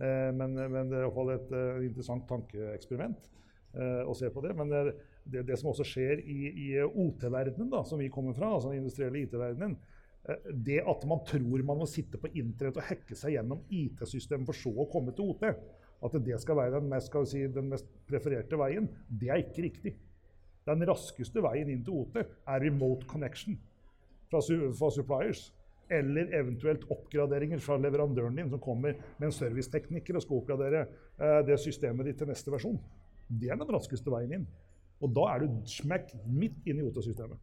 eh, 0.00 0.30
men, 0.32 0.56
men, 0.56 0.88
det 0.88 1.02
er 1.02 1.04
iallfall 1.04 1.34
et 1.34 1.52
uh, 1.52 1.84
interessant 1.84 2.24
tankeeksperiment 2.30 3.28
å 3.72 4.12
se 4.12 4.28
på 4.28 4.42
det. 4.44 4.50
Men 4.52 4.68
det, 5.24 5.46
det, 5.48 5.58
som 5.60 5.70
også 5.70 5.86
skjer 5.86 6.22
i, 6.24 6.38
i 6.50 6.68
OT-verdenen, 6.82 7.74
som 7.86 8.00
vi 8.00 8.10
kommer 8.12 8.36
fra, 8.36 8.54
altså 8.56 8.72
den 8.72 8.82
industrielle 8.82 9.22
IT-verdenen, 9.22 9.76
Eh, 10.28 10.50
det 10.54 10.82
at 10.86 11.04
man 11.08 11.22
tror 11.26 11.64
man 11.66 11.80
må 11.82 11.88
sitte 11.90 12.20
på 12.20 12.30
internett 12.38 12.78
og 12.78 12.86
hacke 12.86 13.16
seg 13.18 13.36
gjennom 13.36 13.64
IT-systemet 13.74 14.46
for 14.46 14.58
så 14.58 14.70
å 14.70 14.88
komme 14.90 15.14
til 15.16 15.32
OT, 15.32 15.48
at 16.02 16.14
det 16.26 16.38
skal 16.42 16.58
være 16.58 16.78
den 16.78 16.90
mest, 16.90 17.14
si, 17.30 17.42
den 17.50 17.70
mest, 17.72 17.88
prefererte 18.10 18.58
veien, 18.58 18.88
det 19.08 19.30
er 19.30 19.42
ikke 19.42 19.66
riktig. 19.66 19.96
Den 20.66 20.84
raskeste 20.86 21.42
veien 21.42 21.70
inn 21.72 21.82
til 21.86 22.04
OT 22.04 22.20
er 22.22 22.62
remote 22.62 23.06
connection 23.10 23.58
fra, 24.30 24.42
fra 24.42 24.94
suppliers. 24.94 25.48
Eller 25.92 26.30
eventuelt 26.38 26.86
oppgraderinger 26.88 27.60
fra 27.60 27.74
leverandøren 27.76 28.38
din 28.38 28.48
som 28.48 28.60
kommer 28.62 28.94
med 29.18 29.26
en 29.26 29.34
servicetekniker 29.34 30.16
og 30.16 30.22
skal 30.24 30.38
oppgradere 30.38 30.84
eh, 30.86 31.40
det 31.46 31.58
systemet 31.60 32.08
ditt 32.08 32.22
til 32.22 32.30
neste 32.30 32.54
versjon. 32.54 32.78
Det 33.26 33.50
er 33.50 33.58
den 33.58 33.74
raskeste 33.74 34.12
veien 34.12 34.38
inn. 34.38 34.46
Og 35.02 35.10
da 35.16 35.24
er 35.32 35.42
du 35.42 35.64
smack 35.68 36.12
midt 36.26 36.68
inn 36.68 36.78
i 36.78 36.86
OT-systemet. 36.86 37.40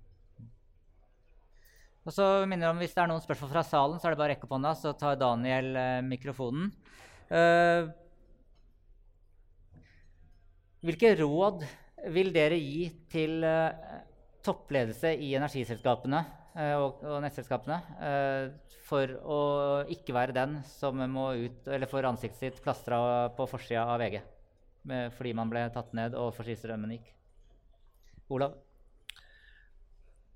Og 2.07 2.15
så 2.15 2.25
minner 2.49 2.65
jeg 2.69 2.73
om 2.73 2.79
Hvis 2.81 2.95
det 2.95 3.03
er 3.03 3.11
noen 3.11 3.23
spørsmål 3.23 3.51
fra 3.51 3.65
salen, 3.67 3.99
så 3.99 4.07
er 4.07 4.15
det 4.15 4.21
bare 4.21 4.31
å 4.31 4.33
rekke 4.33 4.47
opp 4.47 4.55
hånda, 4.55 4.75
så 4.79 4.93
tar 4.97 5.19
Daniel 5.19 5.75
eh, 5.77 5.97
mikrofonen. 6.05 6.71
Uh, 7.29 7.91
hvilke 10.81 11.11
råd 11.19 11.61
vil 12.15 12.31
dere 12.33 12.57
gi 12.57 12.87
til 13.11 13.43
uh, 13.45 13.99
toppledelse 14.41 15.11
i 15.21 15.29
energiselskapene 15.37 16.23
uh, 16.55 16.73
og, 16.79 17.03
og, 17.03 17.19
nettselskapene 17.21 17.77
for 18.89 19.13
å 19.21 19.39
ikke 19.93 20.15
være 20.15 20.33
den 20.39 20.57
som 20.65 20.97
må 21.13 21.27
ut, 21.37 21.69
eller 21.69 21.91
får 21.91 22.09
ansiktet 22.09 22.41
sitt 22.41 22.63
plastra 22.65 23.29
på 23.37 23.45
forsida 23.51 23.85
av 23.85 24.01
VG 24.01 24.23
fordi 25.13 25.35
man 25.37 25.51
ble 25.51 25.67
tatt 25.75 25.91
ned 25.93 26.15
og 26.17 26.31
fordi 26.33 26.55
strømmen 26.57 26.95
gikk? 26.95 27.11
Olav? 28.29 28.53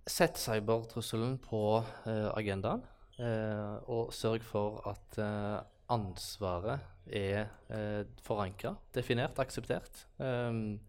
Sett 0.09 0.39
cybertrusselen 0.41 1.37
på 1.37 1.61
uh, 1.79 2.29
agendaen, 2.33 2.81
uh, 3.19 3.77
og 3.85 4.09
sørg 4.15 4.43
for 4.43 4.81
at 4.89 5.19
uh, 5.21 5.61
ansvaret 5.93 6.81
er 7.13 7.51
uh, 7.69 8.01
forankra, 8.25 8.73
definert, 8.95 9.37
akseptert 9.39 10.03
um, 10.17 10.79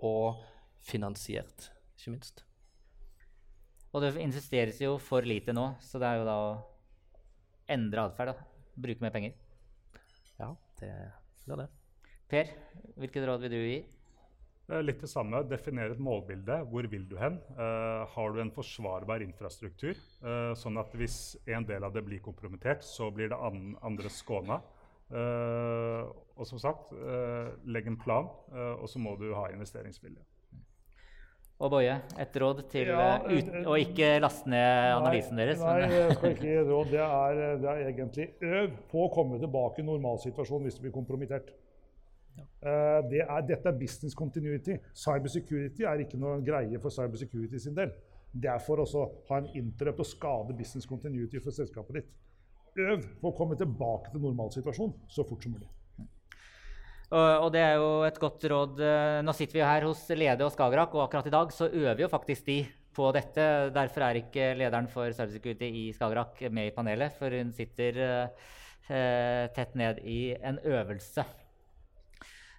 og 0.00 0.40
finansiert, 0.86 1.68
ikke 1.98 2.14
minst. 2.14 2.42
Og 3.92 4.02
det 4.02 4.14
investeres 4.20 4.80
jo 4.80 4.96
for 5.00 5.28
lite 5.28 5.52
nå, 5.56 5.66
så 5.84 6.00
det 6.00 6.08
er 6.08 6.22
jo 6.22 6.28
da 6.28 6.38
å 6.40 6.54
endre 7.76 8.08
atferd. 8.08 8.40
Bruke 8.76 9.04
mer 9.04 9.12
penger. 9.12 9.36
Ja, 10.40 10.50
det 10.80 10.92
blir 11.44 11.62
det. 11.62 11.68
Per, 12.32 12.50
hvilket 12.96 13.28
råd 13.28 13.44
vil 13.44 13.54
du 13.54 13.60
gi? 13.60 13.78
Litt 14.66 14.98
det 14.98 15.08
samme. 15.10 15.44
Definere 15.46 15.94
et 15.94 16.02
målbilde. 16.02 16.58
Hvor 16.70 16.86
vil 16.90 17.04
du 17.06 17.14
hen? 17.20 17.38
Uh, 17.54 18.02
har 18.10 18.32
du 18.34 18.40
en 18.42 18.50
forsvarbar 18.50 19.22
infrastruktur? 19.22 19.94
Uh, 20.24 20.56
sånn 20.58 20.80
at 20.82 20.94
hvis 20.98 21.36
en 21.46 21.66
del 21.68 21.86
av 21.86 21.94
det 21.94 22.02
blir 22.06 22.22
kompromittert, 22.24 22.82
så 22.82 23.12
blir 23.14 23.30
det 23.30 23.38
an 23.38 23.76
andre 23.86 24.10
skåna. 24.10 24.58
Uh, 25.06 26.10
og 26.34 26.48
som 26.50 26.58
sagt, 26.58 26.90
legg 27.64 27.86
en 27.88 27.96
plan, 27.96 28.26
og 28.52 28.88
så 28.90 29.00
må 29.00 29.14
du 29.16 29.30
ha 29.32 29.46
investeringsvilje. 29.54 30.20
Og 31.56 31.70
Boje, 31.72 31.94
et 32.20 32.34
råd 32.36 32.58
til 32.68 32.90
ja, 32.90 33.14
ut, 33.24 33.46
å 33.64 33.78
ikke 33.80 34.10
laste 34.20 34.50
ned 34.52 34.90
analysen 34.98 35.40
deres? 35.40 35.62
Nei, 35.62 35.86
jeg 35.88 36.16
skal 36.18 36.34
ikke 36.34 36.44
gi 36.50 36.58
et 36.60 36.68
råd. 36.68 36.90
Det 36.90 37.06
er, 37.06 37.40
det 37.62 37.70
er 37.70 37.86
egentlig 37.86 38.26
øv 38.44 38.74
på 38.90 39.06
å 39.06 39.12
komme 39.14 39.38
tilbake 39.40 39.80
i 39.80 39.86
normalsituasjon 39.86 40.68
hvis 40.68 40.76
du 40.76 40.84
blir 40.84 40.94
kompromittert. 40.98 41.54
Uh, 42.36 43.00
det 43.10 43.22
er, 43.24 43.46
dette 43.48 43.70
er 43.70 43.78
business 43.78 44.16
continuity. 44.18 44.76
Cybersecurity 44.96 45.86
er 45.88 46.04
ikke 46.04 46.20
noe 46.20 46.40
greie 46.44 46.80
for 46.82 46.94
cybersecurity 46.94 47.60
sin 47.62 47.76
del. 47.78 47.94
Det 48.36 48.50
er 48.52 48.60
for 48.60 48.82
å 48.82 49.06
ha 49.30 49.40
en 49.40 49.48
interrupt 49.56 50.02
og 50.04 50.08
skade 50.08 50.56
business 50.56 50.88
continuity 50.88 51.40
for 51.40 51.56
selskapet 51.56 52.00
ditt. 52.00 52.14
Øv 52.76 53.06
på 53.22 53.30
å 53.30 53.36
komme 53.36 53.56
tilbake 53.56 54.12
til 54.12 54.20
normalsituasjonen 54.20 55.08
så 55.08 55.24
fort 55.24 55.44
som 55.44 55.54
mulig. 55.56 55.70
Og, 57.06 57.52
det 57.54 57.62
er 57.62 57.76
jo 57.78 58.02
et 58.02 58.18
godt 58.18 58.44
råd. 58.50 58.80
Eh, 58.82 59.20
nå 59.22 59.34
sitter 59.36 59.54
vi 59.54 59.62
jo 59.62 59.68
her 59.68 59.86
hos 59.86 60.02
Lede 60.10 60.42
og 60.42 60.50
Skagerrak, 60.50 60.94
og 60.96 61.04
akkurat 61.04 61.28
i 61.30 61.34
dag 61.36 61.54
så 61.54 61.68
øver 61.70 62.02
jo 62.02 62.10
faktisk 62.10 62.48
de 62.50 62.58
på 62.96 63.12
dette. 63.14 63.46
Derfor 63.76 64.08
er 64.08 64.20
ikke 64.20 64.50
lederen 64.58 64.90
for 64.90 65.14
cybersecurity 65.14 65.70
i 65.70 65.84
Skagerrak 65.94 66.42
med 66.50 66.72
i 66.72 66.74
panelet, 66.74 67.14
for 67.14 67.30
hun 67.30 67.54
sitter 67.54 68.02
eh, 68.02 69.46
tett 69.54 69.78
ned 69.78 70.02
i 70.02 70.34
en 70.34 70.58
øvelse. 70.58 71.24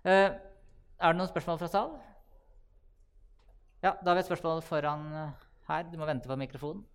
Uh, 0.08 0.32
er 1.04 1.12
det 1.12 1.20
noen 1.20 1.28
spørsmål 1.28 1.58
fra 1.60 1.68
sal? 1.68 1.90
Ja, 3.84 3.92
da 3.92 4.08
har 4.08 4.16
vi 4.16 4.22
et 4.22 4.30
spørsmål 4.30 4.62
foran 4.64 5.02
uh, 5.12 5.48
her. 5.68 5.84
Du 5.92 5.98
må 6.00 6.06
vente 6.08 6.30
på 6.30 6.38
mikrofonen. 6.40 6.86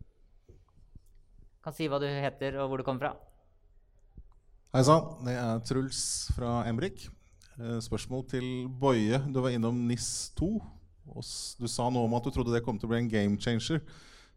Kan 1.63 1.75
si 1.77 1.91
hva 1.93 1.99
du 2.01 2.07
heter 2.09 2.57
og 2.63 2.71
hvor 2.71 2.81
du 2.81 2.87
kommer 2.87 3.05
fra. 3.05 3.11
Hei 4.73 4.81
sann. 4.89 5.11
Det 5.27 5.35
er 5.37 5.61
Truls 5.69 6.01
fra 6.33 6.63
Embrik. 6.71 7.05
Uh, 7.59 7.77
spørsmål 7.85 8.25
til 8.31 8.47
Boje. 8.81 9.21
Du 9.29 9.43
var 9.45 9.53
innom 9.53 9.83
NIS2. 9.91 10.49
du 11.61 11.69
sa 11.69 11.91
noe 11.93 12.09
om 12.09 12.17
at 12.17 12.25
du 12.25 12.33
trodde 12.33 12.55
det 12.55 12.65
kom 12.65 12.81
til 12.81 12.89
å 12.89 12.95
bli 12.95 13.03
en 13.03 13.13
game 13.13 13.37
changer. 13.37 13.85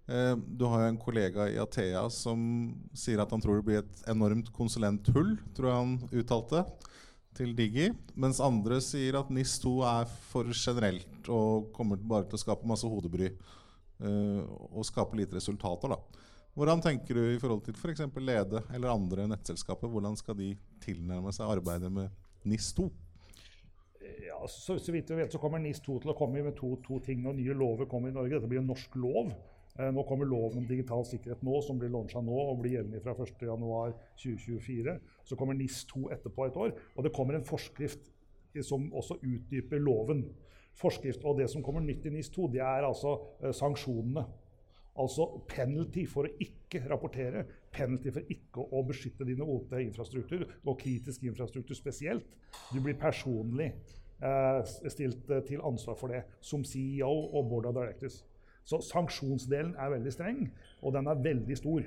Du 0.06 0.68
har 0.70 0.84
jo 0.84 0.90
en 0.92 1.00
kollega 1.02 1.48
i 1.50 1.56
Athea 1.58 2.04
som 2.14 2.38
sier 2.94 3.24
at 3.24 3.32
han 3.34 3.42
tror 3.42 3.58
det 3.58 3.66
blir 3.66 3.80
et 3.80 4.04
enormt 4.12 4.52
konsulenthull, 4.54 5.32
tror 5.56 5.70
jeg 5.72 5.80
han 5.80 5.96
uttalte 6.12 6.62
til 7.36 7.52
Digi, 7.58 7.90
mens 8.20 8.42
andre 8.44 8.80
sier 8.84 9.18
at 9.20 9.32
NIS2 9.34 9.74
er 9.90 10.10
for 10.30 10.50
generelt 10.56 11.30
og 11.32 11.72
kommer 11.76 12.00
bare 12.00 12.30
til 12.30 12.40
å 12.40 12.44
skape 12.44 12.70
masse 12.70 12.88
hodebry 12.90 13.30
uh, 13.32 14.42
og 14.72 14.86
skape 14.88 15.18
lite 15.20 15.38
resultater. 15.38 15.96
da. 15.96 16.24
Hvordan 16.56 16.84
tenker 16.84 17.18
du 17.18 17.24
i 17.34 17.40
forhold 17.40 17.66
til 17.66 17.76
f.eks. 17.76 18.06
For 18.14 18.24
Lede 18.24 18.62
eller 18.74 18.94
andre 18.94 19.26
nettselskaper? 19.28 19.92
Hvordan 19.92 20.16
skal 20.16 20.38
de 20.40 20.54
tilnærme 20.84 21.34
seg 21.36 21.52
arbeidet 21.52 21.92
med 21.92 22.14
NIS2? 22.48 22.88
Ja, 24.24 24.40
så, 24.48 24.78
så 24.80 24.94
vidt 24.94 25.10
vi 25.12 25.18
vet 25.20 25.34
så 25.34 25.42
kommer 25.42 25.60
NIS2 25.60 26.00
til 26.04 26.14
å 26.14 26.16
komme 26.18 26.44
med 26.46 26.56
to, 26.56 26.76
to 26.86 27.02
ting 27.04 27.26
når 27.26 27.36
nye 27.42 27.58
lover 27.58 27.90
kommer 27.92 28.12
i 28.12 28.16
Norge. 28.16 28.38
Dette 28.38 28.52
blir 28.52 28.64
en 28.64 28.72
norsk 28.72 28.96
lov. 29.02 29.34
Eh, 29.80 29.92
nå 29.92 30.04
kommer 30.08 30.28
loven 30.30 30.62
om 30.62 30.68
digital 30.68 31.04
sikkerhet 31.08 31.42
nå, 31.44 31.60
som 31.66 31.80
blir 31.80 31.92
launcha 31.92 32.22
nå 32.24 32.36
og 32.46 32.62
blir 32.62 32.78
gjeldende 32.78 33.02
fra 33.04 33.16
1.1.2024. 33.26 34.98
Så 35.28 35.36
kommer 35.40 35.58
NIS2 35.60 36.08
etterpå 36.16 36.48
et 36.48 36.60
år. 36.64 36.76
Og 36.96 37.04
det 37.04 37.14
kommer 37.16 37.36
en 37.36 37.48
forskrift 37.48 38.12
som 38.64 38.88
også 38.96 39.20
utdyper 39.20 39.84
loven. 39.84 40.24
Forskrift, 40.76 41.24
og 41.24 41.38
Det 41.38 41.50
som 41.50 41.64
kommer 41.64 41.84
nytt 41.84 42.06
i 42.06 42.10
NIS2, 42.10 42.52
det 42.52 42.62
er 42.62 42.88
altså 42.88 43.20
eh, 43.44 43.52
sanksjonene. 43.52 44.26
Altså 44.96 45.26
penalty 45.52 46.06
for 46.08 46.24
å 46.24 46.32
ikke 46.40 46.86
rapportere, 46.88 47.44
penalty 47.72 48.14
for 48.16 48.32
ikke 48.32 48.64
å 48.64 48.84
beskytte 48.88 49.28
dine 49.28 49.44
OT-infrastruktur, 49.44 50.46
og 50.64 50.80
kritisk 50.80 51.24
infrastruktur 51.28 51.76
spesielt. 51.76 52.38
Du 52.72 52.80
blir 52.80 52.96
personlig 53.00 53.74
eh, 54.24 54.62
stilt 54.88 55.30
eh, 55.30 55.44
til 55.48 55.64
ansvar 55.68 56.00
for 56.00 56.16
det 56.16 56.24
som 56.40 56.64
CEO 56.64 57.12
og 57.12 57.50
board 57.52 57.68
of 57.72 57.76
directors. 57.76 58.22
Så 58.66 58.82
sanksjonsdelen 58.82 59.76
er 59.78 59.94
veldig 59.94 60.14
streng, 60.14 60.42
og 60.82 60.96
den 60.96 61.08
er 61.08 61.22
veldig 61.22 61.58
stor. 61.58 61.86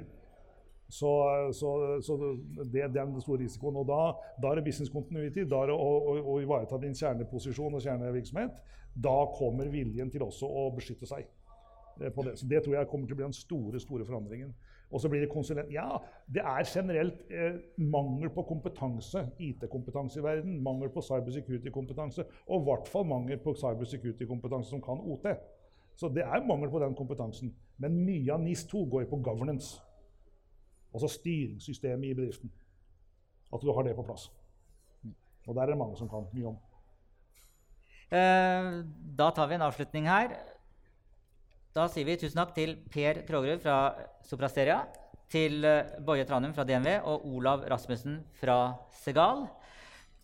Så, 0.88 1.10
så, 1.52 1.70
så 2.00 2.16
det, 2.72 2.82
er 2.82 2.88
den 2.88 3.20
store 3.20 3.42
risikoen. 3.42 3.76
Og 3.76 3.88
da, 3.88 4.12
da 4.40 4.52
er 4.52 4.60
det 4.60 4.68
business 4.70 4.92
continuity, 4.92 5.44
da 5.44 5.64
er 5.64 5.72
det 5.72 5.76
å, 5.76 5.88
å, 5.98 6.14
å, 6.22 6.38
ivareta 6.40 6.78
din 6.80 6.96
kjerneposisjon 6.96 7.76
og 7.76 7.84
kjernevirksomhet. 7.84 8.62
Da 8.94 9.18
kommer 9.36 9.68
viljen 9.72 10.08
til 10.10 10.24
også 10.24 10.48
å 10.48 10.70
beskytte 10.76 11.08
seg. 11.10 11.28
Eh, 12.00 12.10
på 12.14 12.24
det. 12.24 12.38
Så 12.40 12.48
det 12.48 12.62
tror 12.64 12.78
jeg 12.78 12.88
kommer 12.88 13.10
til 13.10 13.18
å 13.18 13.20
bli 13.20 13.26
den 13.26 13.36
store 13.36 13.82
store 13.82 14.06
forandringen. 14.08 14.54
Og 14.88 15.02
så 15.02 15.10
blir 15.12 15.20
det 15.20 15.28
konsulent. 15.28 15.68
Ja, 15.74 15.98
det 16.32 16.40
er 16.40 16.64
generelt 16.64 17.20
eh, 17.28 17.58
mangel 17.76 18.30
på 18.32 18.46
kompetanse, 18.48 19.26
IT-kompetanse 19.44 20.22
i 20.22 20.24
verden. 20.24 20.56
Mangel 20.64 20.88
på 20.94 21.04
cybersecurity-kompetanse. 21.04 22.24
Og 22.48 22.62
i 22.62 22.68
hvert 22.70 22.88
fall 22.88 23.04
mangel 23.10 23.42
på 23.44 23.52
cybersecurity-kompetanse 23.60 24.72
som 24.72 24.80
kan 24.84 25.04
OT. 25.04 25.28
Så 25.98 26.08
det 26.14 26.22
er 26.22 26.46
mangel 26.46 26.70
på 26.70 26.78
den 26.78 26.94
kompetansen. 26.94 27.50
Men 27.82 27.96
mye 28.06 28.30
av 28.34 28.42
NIS2 28.42 28.84
går 28.90 29.08
på 29.10 29.18
governance. 29.26 29.80
Altså 30.94 31.10
styringssystemet 31.10 32.12
i 32.12 32.14
bedriften. 32.14 32.52
At 33.52 33.64
du 33.64 33.72
har 33.74 33.82
det 33.82 33.96
på 33.96 34.06
plass. 34.06 34.28
Og 35.48 35.56
der 35.56 35.62
er 35.62 35.72
det 35.72 35.80
mange 35.80 35.96
som 35.98 36.10
kan 36.10 36.28
mye 36.32 36.52
om. 36.52 36.58
Eh, 38.08 38.70
da 39.18 39.30
tar 39.34 39.48
vi 39.48 39.58
en 39.58 39.66
avslutning 39.66 40.06
her. 40.08 40.36
Da 41.74 41.88
sier 41.90 42.06
vi 42.08 42.16
tusen 42.20 42.38
takk 42.40 42.54
til 42.56 42.76
Per 42.92 43.22
Krogerud 43.28 43.60
fra 43.62 43.78
Soprasteria, 44.24 44.80
til 45.28 45.64
eh, 45.66 45.98
Boje 46.04 46.24
Tranum 46.28 46.54
fra 46.56 46.64
DNV 46.68 46.88
og 47.02 47.26
Olav 47.28 47.66
Rasmussen 47.70 48.22
fra 48.40 48.58
Segal. 49.02 49.48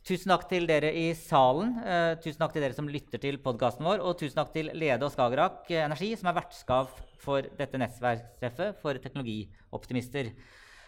Tusen 0.04 0.28
takk 0.28 0.48
til 0.50 0.66
dere 0.68 0.90
i 0.92 1.06
salen, 1.16 1.78
eh, 1.80 2.14
tusen 2.20 2.42
takk 2.42 2.52
til 2.52 2.64
dere 2.66 2.76
som 2.76 2.90
lytter 2.92 3.22
til 3.22 3.38
podkasten 3.40 3.86
vår, 3.88 4.02
og 4.04 4.18
tusen 4.20 4.36
takk 4.36 4.52
til 4.52 4.68
Lede 4.76 5.06
og 5.06 5.14
Skagerrak 5.14 5.70
Energi, 5.70 6.10
som 6.20 6.28
er 6.28 6.36
vertskap 6.36 6.92
for 7.24 7.40
dette 7.56 7.80
nettverkstreffet 7.80 8.82
for 8.82 9.00
teknologioptimister 9.00 10.28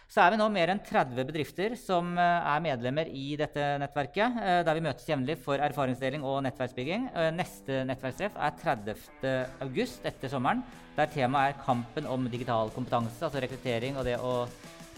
så 0.07 0.23
er 0.23 0.33
vi 0.33 0.39
nå 0.39 0.45
mer 0.51 0.71
enn 0.71 0.79
30 0.87 1.27
bedrifter 1.27 1.73
som 1.79 2.13
eh, 2.15 2.49
er 2.53 2.63
medlemmer 2.63 3.09
i 3.11 3.35
dette 3.39 3.63
nettverket, 3.81 4.39
eh, 4.39 4.59
der 4.63 4.79
vi 4.79 4.85
møtes 4.85 5.09
jevnlig 5.09 5.35
for 5.43 5.59
erfaringsdeling 5.59 6.23
og 6.23 6.39
nettverksbygging. 6.45 7.09
Eh, 7.11 7.29
neste 7.35 7.81
nettverkstreff 7.89 8.39
er 8.39 8.55
30.8 8.63 9.99
etter 10.07 10.31
sommeren, 10.31 10.63
der 10.95 11.11
temaet 11.11 11.57
er 11.57 11.61
kampen 11.65 12.07
om 12.07 12.31
digital 12.31 12.71
kompetanse, 12.75 13.19
altså 13.27 13.43
rekruttering 13.43 13.99
og 13.99 14.07
det 14.07 14.15
å 14.23 14.35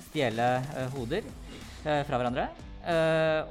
stjele 0.09 0.51
hoder 0.93 1.25
fra 1.83 2.17
hverandre. 2.17 2.47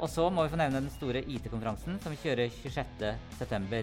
Og 0.01 0.07
så 0.11 0.29
må 0.33 0.45
vi 0.45 0.53
få 0.53 0.59
nevne 0.61 0.81
den 0.81 0.93
store 0.95 1.21
IT-konferansen 1.25 1.99
som 2.03 2.15
vi 2.15 2.21
kjører 2.23 2.55
26.9. 2.63 3.83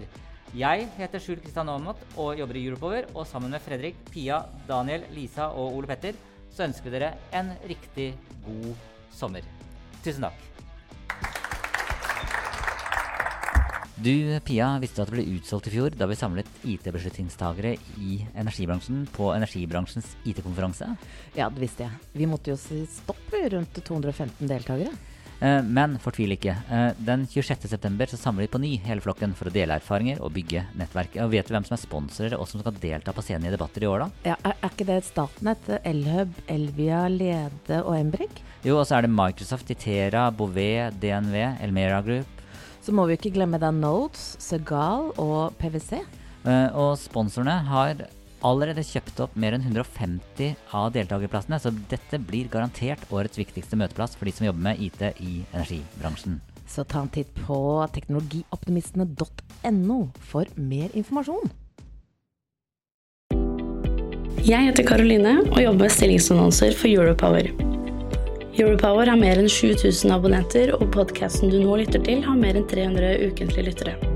Jeg 0.56 0.86
heter 0.96 1.20
Skjul 1.22 1.40
Kristian 1.42 1.68
Aamodt 1.68 2.02
og 2.16 2.38
jobber 2.38 2.58
i 2.58 2.64
Europower. 2.68 3.08
Og 3.14 3.26
sammen 3.26 3.50
med 3.50 3.62
Fredrik, 3.64 3.98
Pia, 4.10 4.42
Daniel, 4.68 5.06
Lisa 5.14 5.50
og 5.50 5.74
Ole 5.78 5.90
Petter 5.90 6.18
så 6.54 6.64
ønsker 6.66 6.88
vi 6.88 6.96
dere 6.96 7.14
en 7.36 7.50
riktig 7.68 8.12
god 8.46 8.74
sommer. 9.12 9.44
Tusen 10.04 10.24
takk. 10.24 10.44
Du, 13.96 14.12
Pia, 14.44 14.74
visste 14.76 15.00
at 15.00 15.08
det 15.08 15.16
ble 15.16 15.38
utsolgt 15.38 15.70
i 15.70 15.72
fjor 15.72 15.94
da 15.96 16.04
vi 16.08 16.18
samlet 16.20 16.48
IT-beslutningstagere 16.68 17.74
i 17.96 18.18
energibransjen 18.36 19.06
på 19.16 19.30
energibransjens 19.32 20.10
IT-konferanse? 20.28 20.90
Ja, 21.36 21.48
det 21.48 21.62
visste 21.64 21.86
jeg. 21.86 22.00
Vi 22.12 22.28
måtte 22.28 22.52
jo 22.52 22.58
si 22.60 22.82
stopp 22.92 23.32
rundt 23.32 23.80
215 23.80 24.44
deltakere. 24.52 24.92
Eh, 25.40 25.62
men 25.62 25.96
fortvil 26.00 26.32
ikke. 26.36 26.54
Eh, 26.72 26.88
den 27.06 27.26
26.9 27.28 28.16
samler 28.16 28.46
vi 28.46 28.52
på 28.52 28.60
ny 28.62 28.72
hele 28.86 29.04
flokken 29.04 29.34
for 29.36 29.50
å 29.50 29.52
dele 29.52 29.76
erfaringer 29.76 30.22
og 30.24 30.32
bygge 30.36 30.64
nettverk. 30.80 31.18
Og 31.24 31.32
vet 31.34 31.48
du 31.48 31.54
hvem 31.56 31.66
som 31.66 31.76
er 31.76 31.82
sponsorer 31.82 32.36
og 32.38 32.48
som 32.48 32.62
skal 32.62 32.78
delta 32.80 33.12
på 33.16 33.24
scenen 33.24 33.50
i 33.50 33.54
debatter 33.54 33.84
i 33.84 33.90
år, 33.90 34.06
da? 34.06 34.32
Ja, 34.32 34.38
er, 34.48 34.56
ikke 34.70 34.88
det 34.88 35.02
Statnett, 35.08 35.68
Elhub, 35.82 36.32
Elvia, 36.52 37.04
Lede 37.12 37.82
og 37.82 37.98
Embrik? 37.98 38.40
Jo, 38.64 38.80
og 38.80 38.86
så 38.88 38.98
er 38.98 39.06
det 39.06 39.12
Microsoft, 39.12 39.70
Itera, 39.70 40.30
Bouvet, 40.34 40.96
DNV, 41.02 41.36
Elmera 41.64 42.00
Group. 42.06 42.44
Så 42.82 42.94
må 42.94 43.04
vi 43.08 43.16
ikke 43.18 43.34
glemme 43.34 43.58
da 43.58 43.72
Nodes, 43.74 44.36
Segal 44.42 45.10
og 45.18 45.56
PwC. 45.60 46.00
Eh, 46.46 46.68
og 46.78 46.94
sponsorene 47.00 47.58
har 47.66 48.06
allerede 48.44 48.84
kjøpt 48.84 49.20
opp 49.24 49.36
mer 49.38 49.52
enn 49.56 49.64
150 49.64 50.54
av 50.76 50.92
deltakerplassene, 50.96 51.58
så 51.62 51.70
dette 51.90 52.16
blir 52.20 52.48
garantert 52.52 53.00
årets 53.14 53.38
viktigste 53.40 53.78
møteplass 53.80 54.16
for 54.16 54.24
de 54.28 54.32
som 54.36 54.46
jobber 54.48 54.62
med 54.68 54.76
IT 54.82 55.00
i 55.22 55.32
energibransjen. 55.52 56.34
Så 56.66 56.84
ta 56.84 57.00
en 57.04 57.14
titt 57.14 57.30
på 57.46 57.58
teknologioptimistene.no 57.94 60.00
for 60.32 60.44
mer 60.58 60.88
informasjon. 60.98 61.46
Jeg 64.46 64.68
heter 64.68 64.86
Karoline 64.86 65.34
og 65.48 65.62
jobber 65.62 65.82
med 65.86 65.94
stillingsannonser 65.94 66.72
for 66.78 66.88
Europower. 66.90 67.46
Europower 68.56 69.06
har 69.10 69.18
mer 69.20 69.36
enn 69.40 69.50
7000 69.52 70.14
abonnenter, 70.14 70.72
og 70.78 70.88
podkasten 70.94 71.52
du 71.52 71.58
nå 71.60 71.72
lytter 71.82 72.00
til, 72.06 72.22
har 72.24 72.36
mer 72.40 72.56
enn 72.56 72.68
300 72.70 73.18
ukentlige 73.26 73.66
lyttere. 73.68 74.15